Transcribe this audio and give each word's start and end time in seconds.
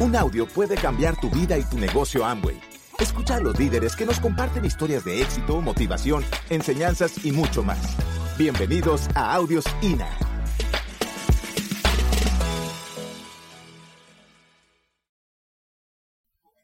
Un 0.00 0.16
audio 0.16 0.48
puede 0.48 0.76
cambiar 0.76 1.20
tu 1.20 1.28
vida 1.28 1.58
y 1.58 1.64
tu 1.64 1.78
negocio 1.78 2.24
Amway. 2.24 2.58
Escucha 2.98 3.36
a 3.36 3.40
los 3.40 3.58
líderes 3.58 3.94
que 3.94 4.06
nos 4.06 4.18
comparten 4.18 4.64
historias 4.64 5.04
de 5.04 5.20
éxito, 5.20 5.60
motivación, 5.60 6.24
enseñanzas 6.48 7.22
y 7.22 7.32
mucho 7.32 7.62
más. 7.62 7.78
Bienvenidos 8.38 9.08
a 9.14 9.34
Audios 9.34 9.66
INA. 9.82 10.08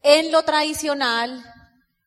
En 0.02 0.32
lo 0.32 0.42
tradicional, 0.44 1.44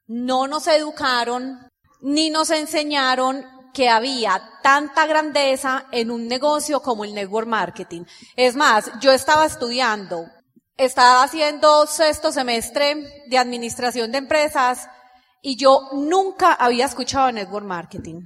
no 0.08 0.48
nos 0.48 0.66
educaron 0.66 1.60
ni 2.02 2.32
nos 2.32 2.50
enseñaron 2.50 3.46
que 3.72 3.88
había 3.88 4.42
tanta 4.64 5.06
grandeza 5.06 5.86
en 5.92 6.10
un 6.10 6.28
negocio 6.28 6.82
como 6.82 7.04
el 7.04 7.14
network 7.14 7.48
marketing. 7.48 8.06
Es 8.36 8.56
más, 8.56 8.90
yo 9.00 9.12
estaba 9.12 9.46
estudiando, 9.46 10.26
estaba 10.80 11.24
haciendo 11.24 11.86
sexto 11.88 12.32
semestre 12.32 13.24
de 13.28 13.38
administración 13.38 14.14
de 14.14 14.20
empresas 14.20 14.88
y 15.42 15.58
yo 15.58 15.90
nunca 15.92 16.54
había 16.54 16.86
escuchado 16.86 17.32
network 17.34 17.66
marketing. 17.66 18.22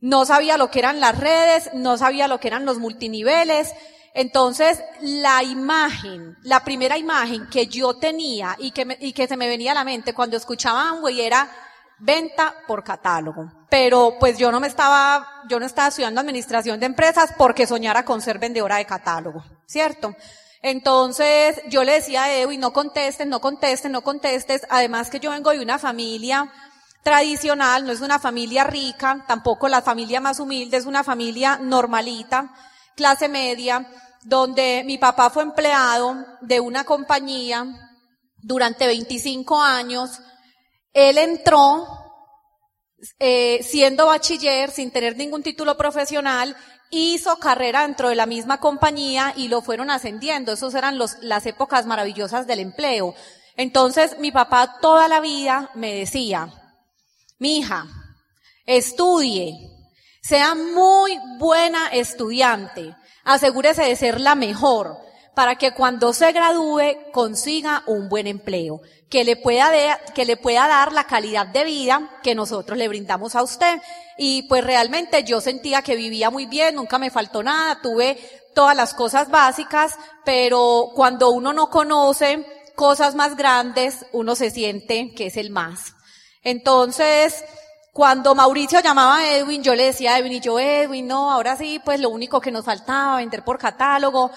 No 0.00 0.24
sabía 0.24 0.56
lo 0.56 0.70
que 0.70 0.78
eran 0.78 0.98
las 0.98 1.18
redes, 1.18 1.70
no 1.74 1.98
sabía 1.98 2.26
lo 2.26 2.40
que 2.40 2.48
eran 2.48 2.64
los 2.64 2.78
multiniveles. 2.78 3.74
Entonces, 4.14 4.82
la 5.00 5.42
imagen, 5.42 6.36
la 6.42 6.64
primera 6.64 6.96
imagen 6.96 7.48
que 7.50 7.66
yo 7.66 7.98
tenía 7.98 8.56
y 8.58 8.70
que, 8.70 8.96
y 9.00 9.12
que 9.12 9.28
se 9.28 9.36
me 9.36 9.46
venía 9.46 9.72
a 9.72 9.74
la 9.74 9.84
mente 9.84 10.14
cuando 10.14 10.38
escuchaba 10.38 10.88
Amway 10.88 11.20
era 11.20 11.50
venta 11.98 12.54
por 12.66 12.82
catálogo. 12.82 13.52
Pero 13.68 14.16
pues 14.18 14.38
yo 14.38 14.50
no 14.50 14.58
me 14.58 14.68
estaba, 14.68 15.44
yo 15.50 15.60
no 15.60 15.66
estaba 15.66 15.88
estudiando 15.88 16.22
administración 16.22 16.80
de 16.80 16.86
empresas 16.86 17.34
porque 17.36 17.66
soñara 17.66 18.06
con 18.06 18.22
ser 18.22 18.38
vendedora 18.38 18.76
de 18.76 18.86
catálogo, 18.86 19.44
¿cierto? 19.66 20.16
Entonces 20.62 21.60
yo 21.68 21.84
le 21.84 21.92
decía 21.94 22.24
a 22.24 22.34
Edwin, 22.34 22.60
no 22.60 22.72
contestes, 22.72 23.26
no 23.26 23.40
contestes, 23.40 23.90
no 23.90 24.02
contestes. 24.02 24.66
Además 24.68 25.10
que 25.10 25.20
yo 25.20 25.30
vengo 25.30 25.50
de 25.50 25.60
una 25.60 25.78
familia 25.78 26.52
tradicional, 27.02 27.86
no 27.86 27.92
es 27.92 28.00
una 28.00 28.18
familia 28.18 28.64
rica, 28.64 29.24
tampoco 29.26 29.68
la 29.68 29.82
familia 29.82 30.20
más 30.20 30.40
humilde, 30.40 30.76
es 30.76 30.86
una 30.86 31.04
familia 31.04 31.58
normalita, 31.58 32.52
clase 32.96 33.28
media, 33.28 33.88
donde 34.22 34.82
mi 34.84 34.98
papá 34.98 35.30
fue 35.30 35.42
empleado 35.42 36.16
de 36.40 36.60
una 36.60 36.84
compañía 36.84 37.66
durante 38.42 38.86
25 38.86 39.62
años, 39.62 40.20
él 40.92 41.18
entró 41.18 41.86
eh, 43.18 43.62
siendo 43.62 44.06
bachiller, 44.06 44.70
sin 44.70 44.90
tener 44.90 45.16
ningún 45.16 45.42
título 45.42 45.76
profesional, 45.76 46.56
hizo 46.90 47.36
carrera 47.38 47.82
dentro 47.82 48.08
de 48.08 48.14
la 48.14 48.26
misma 48.26 48.58
compañía 48.58 49.32
y 49.36 49.48
lo 49.48 49.62
fueron 49.62 49.90
ascendiendo. 49.90 50.52
Esas 50.52 50.74
eran 50.74 50.98
las 50.98 51.46
épocas 51.46 51.86
maravillosas 51.86 52.46
del 52.46 52.60
empleo. 52.60 53.14
Entonces 53.56 54.18
mi 54.18 54.30
papá 54.30 54.78
toda 54.80 55.08
la 55.08 55.20
vida 55.20 55.70
me 55.74 55.94
decía, 55.94 56.48
mi 57.38 57.58
hija, 57.58 57.86
estudie, 58.66 59.54
sea 60.20 60.54
muy 60.54 61.18
buena 61.38 61.88
estudiante, 61.88 62.94
asegúrese 63.24 63.82
de 63.82 63.96
ser 63.96 64.20
la 64.20 64.34
mejor 64.34 65.07
para 65.38 65.54
que 65.54 65.70
cuando 65.70 66.12
se 66.12 66.32
gradúe 66.32 67.12
consiga 67.12 67.84
un 67.86 68.08
buen 68.08 68.26
empleo 68.26 68.80
que 69.08 69.22
le 69.22 69.36
pueda, 69.36 69.70
que 70.12 70.24
le 70.24 70.36
pueda 70.36 70.66
dar 70.66 70.92
la 70.92 71.04
calidad 71.04 71.46
de 71.46 71.62
vida 71.62 72.18
que 72.24 72.34
nosotros 72.34 72.76
le 72.76 72.88
brindamos 72.88 73.36
a 73.36 73.44
usted. 73.44 73.80
Y 74.18 74.48
pues 74.48 74.64
realmente 74.64 75.22
yo 75.22 75.40
sentía 75.40 75.82
que 75.82 75.94
vivía 75.94 76.28
muy 76.30 76.46
bien, 76.46 76.74
nunca 76.74 76.98
me 76.98 77.12
faltó 77.12 77.44
nada, 77.44 77.80
tuve 77.80 78.18
todas 78.52 78.74
las 78.74 78.94
cosas 78.94 79.30
básicas, 79.30 79.94
pero 80.24 80.90
cuando 80.96 81.30
uno 81.30 81.52
no 81.52 81.70
conoce 81.70 82.44
cosas 82.74 83.14
más 83.14 83.36
grandes, 83.36 84.06
uno 84.10 84.34
se 84.34 84.50
siente 84.50 85.14
que 85.14 85.26
es 85.26 85.36
el 85.36 85.50
más. 85.50 85.94
Entonces, 86.42 87.44
cuando 87.92 88.34
Mauricio 88.34 88.80
llamaba 88.80 89.18
a 89.18 89.36
Edwin, 89.36 89.62
yo 89.62 89.76
le 89.76 89.84
decía 89.84 90.14
a 90.14 90.18
Edwin, 90.18 90.32
y 90.32 90.40
yo, 90.40 90.58
Edwin, 90.58 91.06
no, 91.06 91.30
ahora 91.30 91.56
sí, 91.56 91.80
pues 91.84 92.00
lo 92.00 92.10
único 92.10 92.40
que 92.40 92.50
nos 92.50 92.64
faltaba, 92.64 93.18
vender 93.18 93.44
por 93.44 93.56
catálogo. 93.56 94.32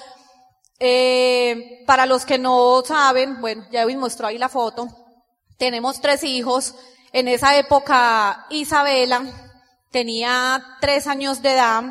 Eh, 0.83 1.83
para 1.85 2.07
los 2.07 2.25
que 2.25 2.39
no 2.39 2.81
saben, 2.83 3.39
bueno, 3.39 3.67
ya 3.69 3.83
Edwin 3.83 3.99
mostró 3.99 4.25
ahí 4.25 4.39
la 4.39 4.49
foto, 4.49 4.87
tenemos 5.59 6.01
tres 6.01 6.23
hijos. 6.23 6.73
En 7.13 7.27
esa 7.27 7.55
época 7.55 8.47
Isabela 8.49 9.21
tenía 9.91 10.59
tres 10.81 11.05
años 11.05 11.43
de 11.43 11.51
edad 11.51 11.83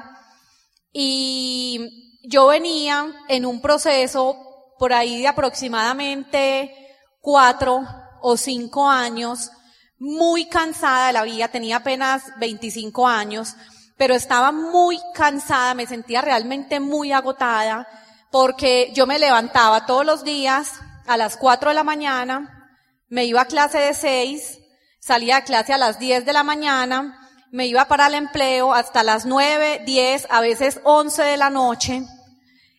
y 0.93 2.19
yo 2.25 2.49
venía 2.49 3.07
en 3.29 3.47
un 3.47 3.63
proceso 3.63 4.37
por 4.77 4.93
ahí 4.93 5.21
de 5.21 5.29
aproximadamente 5.29 6.75
cuatro 7.21 7.87
o 8.23 8.37
cinco 8.37 8.91
años, 8.91 9.53
muy 10.01 10.47
cansada 10.47 11.07
de 11.07 11.13
la 11.13 11.23
vida, 11.23 11.47
tenía 11.47 11.77
apenas 11.77 12.25
25 12.41 13.07
años, 13.07 13.55
pero 13.97 14.17
estaba 14.17 14.51
muy 14.51 14.99
cansada, 15.15 15.75
me 15.75 15.87
sentía 15.87 16.23
realmente 16.23 16.81
muy 16.81 17.13
agotada 17.13 17.87
porque 18.31 18.91
yo 18.95 19.07
me 19.07 19.19
levantaba 19.19 19.87
todos 19.87 20.07
los 20.07 20.25
días 20.25 20.81
a 21.07 21.17
las 21.17 21.37
4 21.37 21.71
de 21.71 21.75
la 21.75 21.85
mañana, 21.85 22.69
me 23.09 23.25
iba 23.25 23.43
a 23.43 23.47
clase 23.47 23.79
de 23.79 23.95
6, 23.95 24.59
salía 25.01 25.39
a 25.39 25.45
clase 25.45 25.73
a 25.73 25.79
las 25.79 25.99
10 25.99 26.25
de 26.25 26.33
la 26.33 26.43
mañana, 26.43 27.29
me 27.51 27.67
iba 27.67 27.87
para 27.87 28.07
el 28.07 28.15
empleo 28.15 28.73
hasta 28.73 29.03
las 29.03 29.27
9, 29.27 29.83
10, 29.85 30.29
a 30.31 30.41
veces 30.41 30.81
11 30.85 31.23
de 31.23 31.37
la 31.37 31.51
noche, 31.51 32.03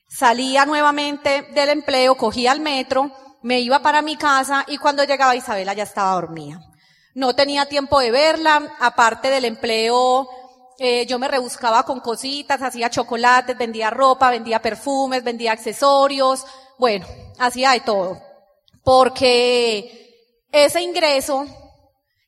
salía 0.07 0.65
nuevamente 0.65 1.41
del 1.53 1.69
empleo, 1.69 2.15
cogía 2.15 2.53
el 2.53 2.61
metro, 2.61 3.11
me 3.41 3.59
iba 3.59 3.79
para 3.79 4.01
mi 4.01 4.15
casa 4.15 4.63
y 4.67 4.77
cuando 4.77 5.03
llegaba 5.03 5.35
Isabela 5.35 5.73
ya 5.73 5.83
estaba 5.83 6.13
dormida. 6.13 6.61
No 7.13 7.35
tenía 7.35 7.65
tiempo 7.65 7.99
de 7.99 8.11
verla, 8.11 8.75
aparte 8.79 9.29
del 9.29 9.43
empleo 9.43 10.29
eh, 10.83 11.05
yo 11.05 11.19
me 11.19 11.27
rebuscaba 11.27 11.83
con 11.83 11.99
cositas, 11.99 12.59
hacía 12.59 12.89
chocolates, 12.89 13.55
vendía 13.55 13.91
ropa, 13.91 14.31
vendía 14.31 14.63
perfumes, 14.63 15.23
vendía 15.23 15.51
accesorios, 15.51 16.43
bueno, 16.79 17.05
hacía 17.37 17.73
de 17.73 17.81
todo. 17.81 18.19
Porque 18.83 20.41
ese 20.51 20.81
ingreso 20.81 21.45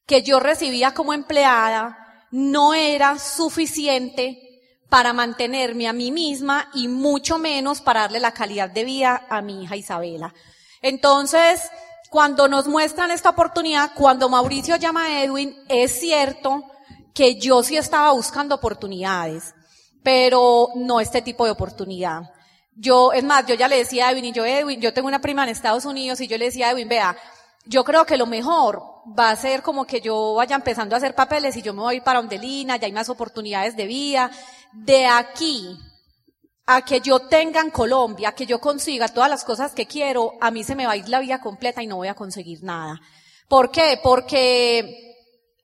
que 0.06 0.22
yo 0.22 0.40
recibía 0.40 0.94
como 0.94 1.14
empleada 1.14 2.28
no 2.30 2.76
era 2.76 3.18
suficiente 3.18 4.40
para 4.88 5.14
mantenerme 5.14 5.88
a 5.88 5.94
mí 5.94 6.12
misma 6.12 6.70
y 6.76 6.88
mucho 6.88 7.40
menos 7.40 7.82
para 7.82 8.02
darle 8.02 8.20
la 8.20 8.34
calidad 8.34 8.70
de 8.70 8.84
vida 8.84 9.26
a 9.32 9.42
mi 9.42 9.64
hija 9.64 9.78
Isabela. 9.78 10.32
Entonces, 10.84 11.72
cuando 12.12 12.48
nos 12.48 12.68
muestran 12.68 13.10
esta 13.10 13.32
oportunidad, 13.32 13.94
cuando 13.96 14.30
Mauricio 14.30 14.76
llama 14.76 15.06
a 15.06 15.24
Edwin, 15.24 15.58
es 15.70 16.00
cierto 16.00 16.64
que 17.14 17.36
yo 17.36 17.64
sí 17.64 17.78
estaba 17.78 18.12
buscando 18.12 18.56
oportunidades, 18.56 19.54
pero 20.02 20.70
no 20.76 21.00
este 21.00 21.22
tipo 21.22 21.46
de 21.46 21.52
oportunidad. 21.52 22.32
Yo, 22.76 23.14
es 23.14 23.24
más, 23.24 23.46
yo 23.46 23.56
ya 23.56 23.68
le 23.68 23.78
decía 23.78 24.08
a 24.08 24.12
Edwin 24.12 24.26
y 24.26 24.32
yo, 24.32 24.46
Edwin, 24.46 24.82
yo 24.82 24.94
tengo 24.94 25.08
una 25.08 25.22
prima 25.22 25.44
en 25.44 25.50
Estados 25.50 25.86
Unidos 25.86 26.20
y 26.22 26.28
yo 26.28 26.38
le 26.38 26.46
decía 26.46 26.68
a 26.68 26.72
Edwin, 26.72 26.90
vea, 26.90 27.16
yo 27.66 27.84
creo 27.84 28.06
que 28.06 28.18
lo 28.18 28.26
mejor 28.26 28.82
va 29.18 29.30
a 29.30 29.36
ser 29.36 29.62
como 29.62 29.86
que 29.86 30.02
yo 30.02 30.34
vaya 30.34 30.56
empezando 30.56 30.96
a 30.96 30.98
hacer 30.98 31.16
papeles 31.16 31.56
y 31.56 31.62
yo 31.62 31.74
me 31.74 31.82
voy 31.82 32.02
para 32.02 32.20
Ondelina, 32.20 32.78
ya 32.78 32.88
hay 32.88 32.92
más 32.92 33.10
oportunidades 33.10 33.76
de 33.76 33.86
vida. 33.86 34.32
De 34.74 35.06
aquí 35.06 35.78
a 36.66 36.84
que 36.84 37.00
yo 37.00 37.20
tenga 37.28 37.62
en 37.62 37.70
Colombia, 37.70 38.32
que 38.32 38.46
yo 38.46 38.60
consiga 38.60 39.08
todas 39.08 39.30
las 39.30 39.44
cosas 39.44 39.74
que 39.74 39.86
quiero, 39.86 40.34
a 40.42 40.50
mí 40.50 40.64
se 40.64 40.76
me 40.76 40.86
va 40.86 40.94
a 40.94 40.98
ir 40.98 41.08
la 41.10 41.20
vida 41.20 41.40
completa 41.40 41.84
y 41.84 41.88
no 41.88 41.98
voy 41.98 42.08
a 42.08 42.16
conseguir 42.16 42.64
nada. 42.64 43.00
¿Por 43.48 43.70
qué? 43.70 44.00
Porque 44.02 45.13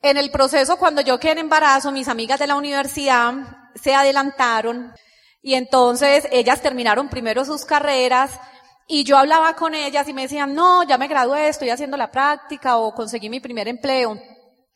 en 0.01 0.17
el 0.17 0.31
proceso, 0.31 0.77
cuando 0.77 1.01
yo 1.01 1.19
quedé 1.19 1.33
en 1.33 1.37
embarazo, 1.39 1.91
mis 1.91 2.07
amigas 2.07 2.39
de 2.39 2.47
la 2.47 2.55
universidad 2.55 3.33
se 3.75 3.93
adelantaron 3.93 4.93
y 5.41 5.55
entonces 5.55 6.27
ellas 6.31 6.61
terminaron 6.61 7.09
primero 7.09 7.45
sus 7.45 7.65
carreras 7.65 8.39
y 8.87 9.03
yo 9.03 9.17
hablaba 9.17 9.55
con 9.55 9.75
ellas 9.75 10.07
y 10.07 10.13
me 10.13 10.23
decían, 10.23 10.55
no, 10.55 10.83
ya 10.83 10.97
me 10.97 11.07
gradué, 11.07 11.47
estoy 11.47 11.69
haciendo 11.69 11.95
la 11.95 12.11
práctica 12.11 12.77
o 12.77 12.93
conseguí 12.93 13.29
mi 13.29 13.39
primer 13.39 13.67
empleo. 13.67 14.19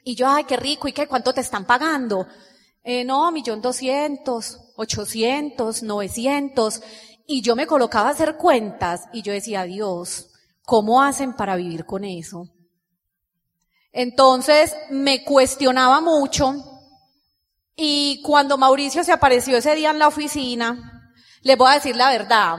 Y 0.03 0.15
yo, 0.15 0.27
ay, 0.29 0.43
qué 0.43 0.57
rico, 0.57 0.87
¿y 0.87 0.93
qué? 0.93 1.07
¿Cuánto 1.07 1.33
te 1.33 1.41
están 1.41 1.65
pagando? 1.65 2.27
Eh, 2.83 3.05
no, 3.05 3.31
millón 3.31 3.61
doscientos, 3.61 4.71
ochocientos, 4.75 5.81
novecientos. 5.81 6.83
Y 7.25 7.41
yo 7.41 7.55
me 7.55 7.65
colocaba 7.65 8.09
a 8.09 8.11
hacer 8.11 8.35
cuentas 8.35 9.05
y 9.13 9.23
yo 9.23 9.33
decía, 9.33 9.63
Dios, 9.63 10.29
¿cómo 10.63 11.01
hacen 11.01 11.33
para 11.33 11.55
vivir 11.55 11.85
con 11.85 12.03
eso? 12.03 12.52
Entonces 13.93 14.75
me 14.89 15.23
cuestionaba 15.23 16.01
mucho 16.01 16.55
y 17.75 18.21
cuando 18.23 18.57
Mauricio 18.57 19.03
se 19.03 19.11
apareció 19.11 19.57
ese 19.57 19.75
día 19.75 19.91
en 19.91 19.99
la 19.99 20.07
oficina, 20.07 21.11
les 21.41 21.57
voy 21.57 21.71
a 21.71 21.75
decir 21.75 21.95
la 21.95 22.09
verdad, 22.09 22.57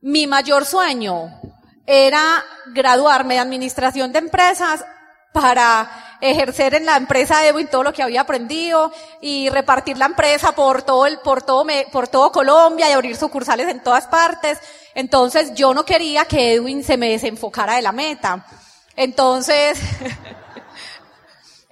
mi 0.00 0.26
mayor 0.26 0.64
sueño 0.64 1.40
era 1.86 2.42
graduarme 2.74 3.34
de 3.34 3.40
administración 3.40 4.12
de 4.12 4.20
empresas 4.20 4.84
para 5.32 6.18
ejercer 6.20 6.74
en 6.74 6.86
la 6.86 6.96
empresa 6.96 7.46
Edwin 7.46 7.66
todo 7.66 7.82
lo 7.82 7.92
que 7.92 8.02
había 8.02 8.20
aprendido 8.20 8.92
y 9.20 9.48
repartir 9.48 9.98
la 9.98 10.06
empresa 10.06 10.52
por 10.52 10.82
todo 10.82 11.06
el, 11.06 11.18
por 11.18 11.42
todo, 11.42 11.66
por 11.90 12.08
todo 12.08 12.32
Colombia 12.32 12.88
y 12.88 12.92
abrir 12.92 13.16
sucursales 13.16 13.68
en 13.68 13.82
todas 13.82 14.06
partes. 14.06 14.58
Entonces 14.94 15.54
yo 15.54 15.74
no 15.74 15.84
quería 15.84 16.24
que 16.26 16.54
Edwin 16.54 16.84
se 16.84 16.96
me 16.96 17.10
desenfocara 17.10 17.76
de 17.76 17.82
la 17.82 17.92
meta. 17.92 18.46
Entonces, 18.94 19.78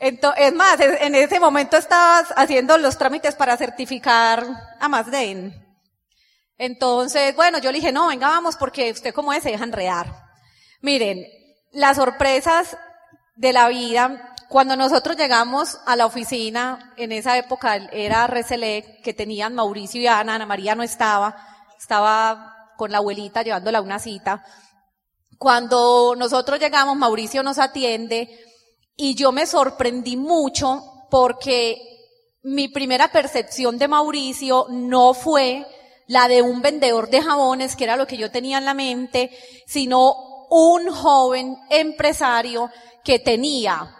es 0.00 0.54
más, 0.54 0.80
en 0.80 1.14
ese 1.14 1.38
momento 1.38 1.76
estabas 1.76 2.32
haciendo 2.34 2.78
los 2.78 2.96
trámites 2.96 3.34
para 3.34 3.56
certificar 3.56 4.46
a 4.80 4.88
Mazden. 4.88 5.54
Entonces, 6.56 7.36
bueno, 7.36 7.58
yo 7.58 7.70
le 7.70 7.78
dije, 7.78 7.92
no, 7.92 8.08
venga, 8.08 8.28
vamos, 8.28 8.56
porque 8.56 8.90
usted 8.90 9.14
como 9.14 9.32
es, 9.32 9.42
se 9.42 9.50
deja 9.50 9.64
enredar. 9.64 10.06
Miren, 10.80 11.26
las 11.72 11.96
sorpresas 11.96 12.78
de 13.34 13.52
la 13.52 13.68
vida, 13.68 14.34
cuando 14.48 14.74
nosotros 14.74 15.16
llegamos 15.16 15.78
a 15.86 15.96
la 15.96 16.06
oficina, 16.06 16.94
en 16.96 17.12
esa 17.12 17.36
época 17.36 17.76
era 17.92 18.26
Reselec, 18.26 19.02
que 19.02 19.14
tenían 19.14 19.54
Mauricio 19.54 20.00
y 20.00 20.06
Ana, 20.06 20.34
Ana 20.34 20.46
María 20.46 20.74
no 20.74 20.82
estaba, 20.82 21.36
estaba 21.78 22.70
con 22.76 22.90
la 22.90 22.98
abuelita 22.98 23.42
llevándola 23.42 23.78
a 23.78 23.82
una 23.82 23.98
cita. 23.98 24.44
Cuando 25.38 26.14
nosotros 26.16 26.58
llegamos, 26.58 26.96
Mauricio 26.96 27.42
nos 27.42 27.58
atiende 27.58 28.49
y 29.02 29.14
yo 29.14 29.32
me 29.32 29.46
sorprendí 29.46 30.18
mucho 30.18 31.06
porque 31.10 31.80
mi 32.42 32.68
primera 32.68 33.10
percepción 33.10 33.78
de 33.78 33.88
Mauricio 33.88 34.66
no 34.68 35.14
fue 35.14 35.66
la 36.06 36.28
de 36.28 36.42
un 36.42 36.60
vendedor 36.60 37.08
de 37.08 37.22
jabones, 37.22 37.76
que 37.76 37.84
era 37.84 37.96
lo 37.96 38.06
que 38.06 38.18
yo 38.18 38.30
tenía 38.30 38.58
en 38.58 38.66
la 38.66 38.74
mente, 38.74 39.30
sino 39.66 40.46
un 40.50 40.90
joven 40.90 41.56
empresario 41.70 42.68
que 43.02 43.18
tenía, 43.18 43.96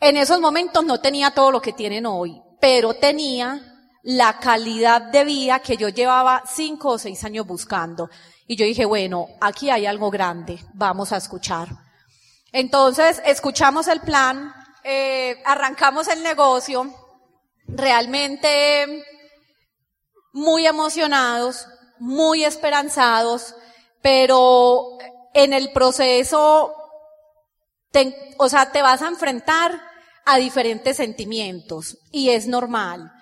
en 0.00 0.16
esos 0.16 0.40
momentos 0.40 0.84
no 0.84 0.98
tenía 0.98 1.30
todo 1.30 1.52
lo 1.52 1.62
que 1.62 1.72
tienen 1.72 2.04
hoy, 2.04 2.42
pero 2.60 2.94
tenía 2.94 3.60
la 4.02 4.40
calidad 4.40 5.12
de 5.12 5.24
vida 5.24 5.60
que 5.60 5.76
yo 5.76 5.90
llevaba 5.90 6.42
cinco 6.44 6.88
o 6.88 6.98
seis 6.98 7.22
años 7.22 7.46
buscando. 7.46 8.10
Y 8.48 8.56
yo 8.56 8.66
dije, 8.66 8.84
bueno, 8.84 9.28
aquí 9.40 9.70
hay 9.70 9.86
algo 9.86 10.10
grande, 10.10 10.58
vamos 10.74 11.12
a 11.12 11.18
escuchar. 11.18 11.68
Entonces, 12.52 13.22
escuchamos 13.24 13.88
el 13.88 14.00
plan, 14.00 14.52
eh, 14.82 15.40
arrancamos 15.44 16.08
el 16.08 16.22
negocio, 16.22 16.92
realmente 17.66 19.04
muy 20.32 20.66
emocionados, 20.66 21.66
muy 21.98 22.44
esperanzados, 22.44 23.54
pero 24.02 24.98
en 25.34 25.52
el 25.52 25.72
proceso, 25.72 26.74
o 28.38 28.48
sea, 28.48 28.72
te 28.72 28.82
vas 28.82 29.02
a 29.02 29.08
enfrentar 29.08 29.80
a 30.24 30.36
diferentes 30.36 30.96
sentimientos 30.96 31.98
y 32.10 32.30
es 32.30 32.46
normal. 32.46 33.12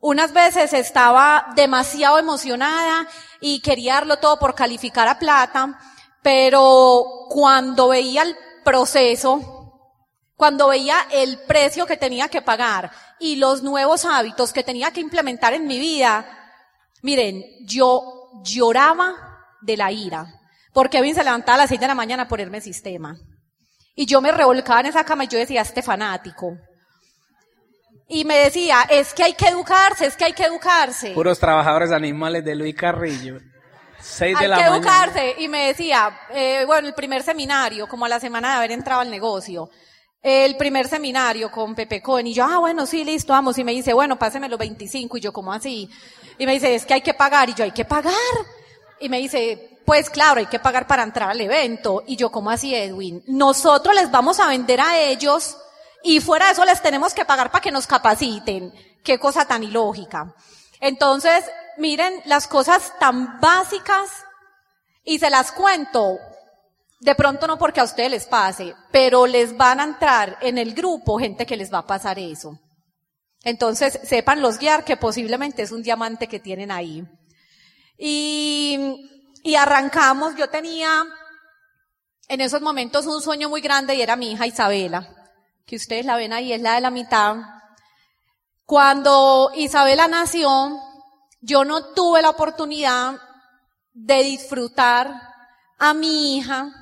Unas 0.00 0.32
veces 0.32 0.72
estaba 0.72 1.48
demasiado 1.56 2.18
emocionada 2.18 3.08
y 3.40 3.60
quería 3.60 3.94
darlo 3.94 4.18
todo 4.18 4.38
por 4.38 4.54
calificar 4.54 5.08
a 5.08 5.18
plata, 5.18 5.78
pero 6.22 7.04
cuando 7.28 7.88
veía 7.88 8.22
el 8.22 8.36
proceso, 8.68 9.96
cuando 10.36 10.68
veía 10.68 11.06
el 11.10 11.38
precio 11.46 11.86
que 11.86 11.96
tenía 11.96 12.28
que 12.28 12.42
pagar 12.42 12.90
y 13.18 13.36
los 13.36 13.62
nuevos 13.62 14.04
hábitos 14.04 14.52
que 14.52 14.62
tenía 14.62 14.90
que 14.90 15.00
implementar 15.00 15.54
en 15.54 15.66
mi 15.66 15.78
vida, 15.78 16.26
miren, 17.02 17.42
yo 17.64 18.42
lloraba 18.44 19.14
de 19.62 19.76
la 19.76 19.90
ira, 19.90 20.26
porque 20.74 20.98
Kevin 20.98 21.14
se 21.14 21.24
levantaba 21.24 21.54
a 21.54 21.58
las 21.58 21.68
seis 21.70 21.80
de 21.80 21.86
la 21.86 21.94
mañana 21.94 22.24
a 22.24 22.28
ponerme 22.28 22.60
sistema. 22.60 23.16
Y 23.94 24.04
yo 24.04 24.20
me 24.20 24.32
revolcaba 24.32 24.80
en 24.80 24.86
esa 24.86 25.02
cama 25.02 25.24
y 25.24 25.28
yo 25.28 25.38
decía, 25.38 25.62
este 25.62 25.82
fanático. 25.82 26.56
Y 28.06 28.24
me 28.24 28.36
decía, 28.36 28.82
es 28.90 29.14
que 29.14 29.24
hay 29.24 29.32
que 29.32 29.48
educarse, 29.48 30.06
es 30.06 30.16
que 30.16 30.26
hay 30.26 30.34
que 30.34 30.44
educarse. 30.44 31.12
Puros 31.12 31.38
trabajadores 31.38 31.90
animales 31.90 32.44
de 32.44 32.54
Luis 32.54 32.74
Carrillo. 32.74 33.38
Seis 34.08 34.38
de 34.38 34.44
hay 34.44 34.50
la 34.50 34.56
que 34.56 34.64
educarse. 34.64 35.34
Y 35.38 35.48
me 35.48 35.66
decía, 35.66 36.20
eh, 36.30 36.64
bueno, 36.66 36.88
el 36.88 36.94
primer 36.94 37.22
seminario, 37.22 37.86
como 37.86 38.06
a 38.06 38.08
la 38.08 38.18
semana 38.18 38.50
de 38.50 38.56
haber 38.56 38.72
entrado 38.72 39.02
al 39.02 39.10
negocio, 39.10 39.68
el 40.22 40.56
primer 40.56 40.88
seminario 40.88 41.50
con 41.50 41.74
Pepe 41.74 42.00
Cohen. 42.00 42.26
Y 42.26 42.34
yo, 42.34 42.44
ah, 42.44 42.58
bueno, 42.58 42.86
sí, 42.86 43.04
listo, 43.04 43.32
vamos. 43.32 43.58
Y 43.58 43.64
me 43.64 43.72
dice, 43.72 43.92
bueno, 43.92 44.18
páseme 44.18 44.48
los 44.48 44.58
25. 44.58 45.18
Y 45.18 45.20
yo, 45.20 45.32
¿cómo 45.32 45.52
así? 45.52 45.90
Y 46.38 46.46
me 46.46 46.52
dice, 46.52 46.74
es 46.74 46.86
que 46.86 46.94
hay 46.94 47.02
que 47.02 47.14
pagar. 47.14 47.50
Y 47.50 47.54
yo, 47.54 47.64
hay 47.64 47.72
que 47.72 47.84
pagar. 47.84 48.14
Y 49.00 49.08
me 49.08 49.18
dice, 49.18 49.78
pues 49.84 50.10
claro, 50.10 50.40
hay 50.40 50.46
que 50.46 50.58
pagar 50.58 50.86
para 50.86 51.02
entrar 51.02 51.30
al 51.30 51.40
evento. 51.40 52.02
Y 52.06 52.16
yo, 52.16 52.30
¿cómo 52.30 52.50
así, 52.50 52.74
Edwin? 52.74 53.22
Nosotros 53.26 53.94
les 53.94 54.10
vamos 54.10 54.40
a 54.40 54.48
vender 54.48 54.80
a 54.80 54.98
ellos 54.98 55.56
y 56.02 56.20
fuera 56.20 56.46
de 56.46 56.52
eso 56.52 56.64
les 56.64 56.82
tenemos 56.82 57.14
que 57.14 57.24
pagar 57.24 57.50
para 57.50 57.62
que 57.62 57.70
nos 57.70 57.86
capaciten. 57.86 58.72
Qué 59.02 59.18
cosa 59.18 59.46
tan 59.46 59.62
ilógica. 59.62 60.34
Entonces, 60.80 61.44
miren 61.78 62.20
las 62.24 62.46
cosas 62.46 62.92
tan 62.98 63.40
básicas 63.40 64.10
y 65.04 65.18
se 65.18 65.30
las 65.30 65.52
cuento. 65.52 66.18
De 67.00 67.14
pronto 67.14 67.46
no 67.46 67.58
porque 67.58 67.80
a 67.80 67.84
ustedes 67.84 68.10
les 68.10 68.26
pase, 68.26 68.74
pero 68.90 69.26
les 69.26 69.56
van 69.56 69.80
a 69.80 69.84
entrar 69.84 70.38
en 70.40 70.58
el 70.58 70.74
grupo 70.74 71.18
gente 71.18 71.46
que 71.46 71.56
les 71.56 71.72
va 71.72 71.78
a 71.78 71.86
pasar 71.86 72.18
eso. 72.18 72.58
Entonces, 73.44 74.00
sepan 74.02 74.42
los 74.42 74.58
guiar 74.58 74.84
que 74.84 74.96
posiblemente 74.96 75.62
es 75.62 75.70
un 75.70 75.82
diamante 75.82 76.26
que 76.26 76.40
tienen 76.40 76.72
ahí. 76.72 77.04
Y 77.96 79.08
y 79.42 79.54
arrancamos, 79.54 80.34
yo 80.36 80.48
tenía 80.48 81.04
en 82.28 82.40
esos 82.40 82.60
momentos 82.60 83.06
un 83.06 83.22
sueño 83.22 83.48
muy 83.48 83.60
grande 83.60 83.94
y 83.94 84.02
era 84.02 84.16
mi 84.16 84.32
hija 84.32 84.46
Isabela, 84.46 85.08
que 85.64 85.76
ustedes 85.76 86.04
la 86.04 86.16
ven 86.16 86.32
ahí, 86.32 86.52
es 86.52 86.60
la 86.60 86.74
de 86.74 86.80
la 86.80 86.90
mitad. 86.90 87.36
Cuando 88.64 89.50
Isabela 89.54 90.08
nació, 90.08 90.78
yo 91.40 91.64
no 91.64 91.92
tuve 91.92 92.22
la 92.22 92.30
oportunidad 92.30 93.20
de 93.92 94.22
disfrutar 94.22 95.12
a 95.78 95.94
mi 95.94 96.36
hija 96.36 96.72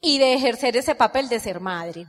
y 0.00 0.18
de 0.18 0.34
ejercer 0.34 0.76
ese 0.76 0.94
papel 0.94 1.28
de 1.28 1.40
ser 1.40 1.60
madre. 1.60 2.06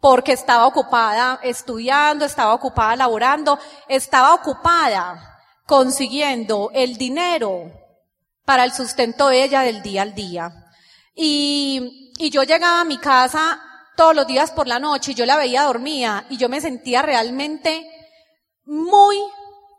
Porque 0.00 0.32
estaba 0.32 0.66
ocupada 0.66 1.38
estudiando, 1.42 2.24
estaba 2.24 2.54
ocupada 2.54 2.96
laborando, 2.96 3.58
estaba 3.88 4.34
ocupada 4.34 5.38
consiguiendo 5.66 6.70
el 6.74 6.96
dinero 6.96 7.72
para 8.44 8.64
el 8.64 8.72
sustento 8.72 9.28
de 9.28 9.44
ella 9.44 9.62
del 9.62 9.82
día 9.82 10.02
al 10.02 10.14
día. 10.14 10.50
Y, 11.14 12.12
y 12.18 12.30
yo 12.30 12.42
llegaba 12.42 12.80
a 12.80 12.84
mi 12.84 12.98
casa 12.98 13.60
todos 13.96 14.14
los 14.14 14.26
días 14.26 14.50
por 14.50 14.66
la 14.66 14.80
noche 14.80 15.12
y 15.12 15.14
yo 15.14 15.24
la 15.24 15.36
veía 15.36 15.62
dormida 15.62 16.24
y 16.28 16.36
yo 16.36 16.48
me 16.48 16.60
sentía 16.60 17.02
realmente 17.02 17.88
muy 18.64 19.18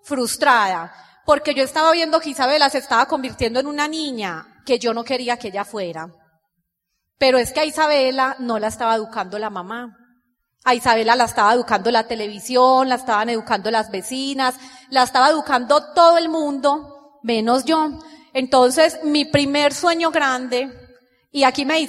frustrada 0.03 0.93
porque 1.25 1.53
yo 1.53 1.63
estaba 1.63 1.91
viendo 1.91 2.19
que 2.19 2.29
Isabela 2.29 2.69
se 2.69 2.79
estaba 2.79 3.05
convirtiendo 3.05 3.59
en 3.59 3.67
una 3.67 3.87
niña 3.87 4.61
que 4.65 4.79
yo 4.79 4.93
no 4.93 5.03
quería 5.03 5.37
que 5.37 5.49
ella 5.49 5.65
fuera. 5.65 6.09
Pero 7.17 7.37
es 7.37 7.53
que 7.53 7.61
a 7.61 7.65
Isabela 7.65 8.35
no 8.39 8.59
la 8.59 8.67
estaba 8.67 8.95
educando 8.95 9.39
la 9.39 9.49
mamá. 9.49 9.97
A 10.65 10.75
Isabela 10.75 11.15
la 11.15 11.25
estaba 11.25 11.53
educando 11.53 11.91
la 11.91 12.07
televisión, 12.07 12.89
la 12.89 12.95
estaban 12.95 13.29
educando 13.29 13.69
las 13.71 13.91
vecinas, 13.91 14.55
la 14.89 15.03
estaba 15.03 15.29
educando 15.29 15.93
todo 15.93 16.17
el 16.17 16.29
mundo, 16.29 17.19
menos 17.23 17.65
yo. 17.65 17.99
Entonces, 18.33 18.99
mi 19.03 19.25
primer 19.25 19.73
sueño 19.73 20.11
grande, 20.11 20.71
y 21.31 21.43
aquí 21.43 21.65
me, 21.65 21.87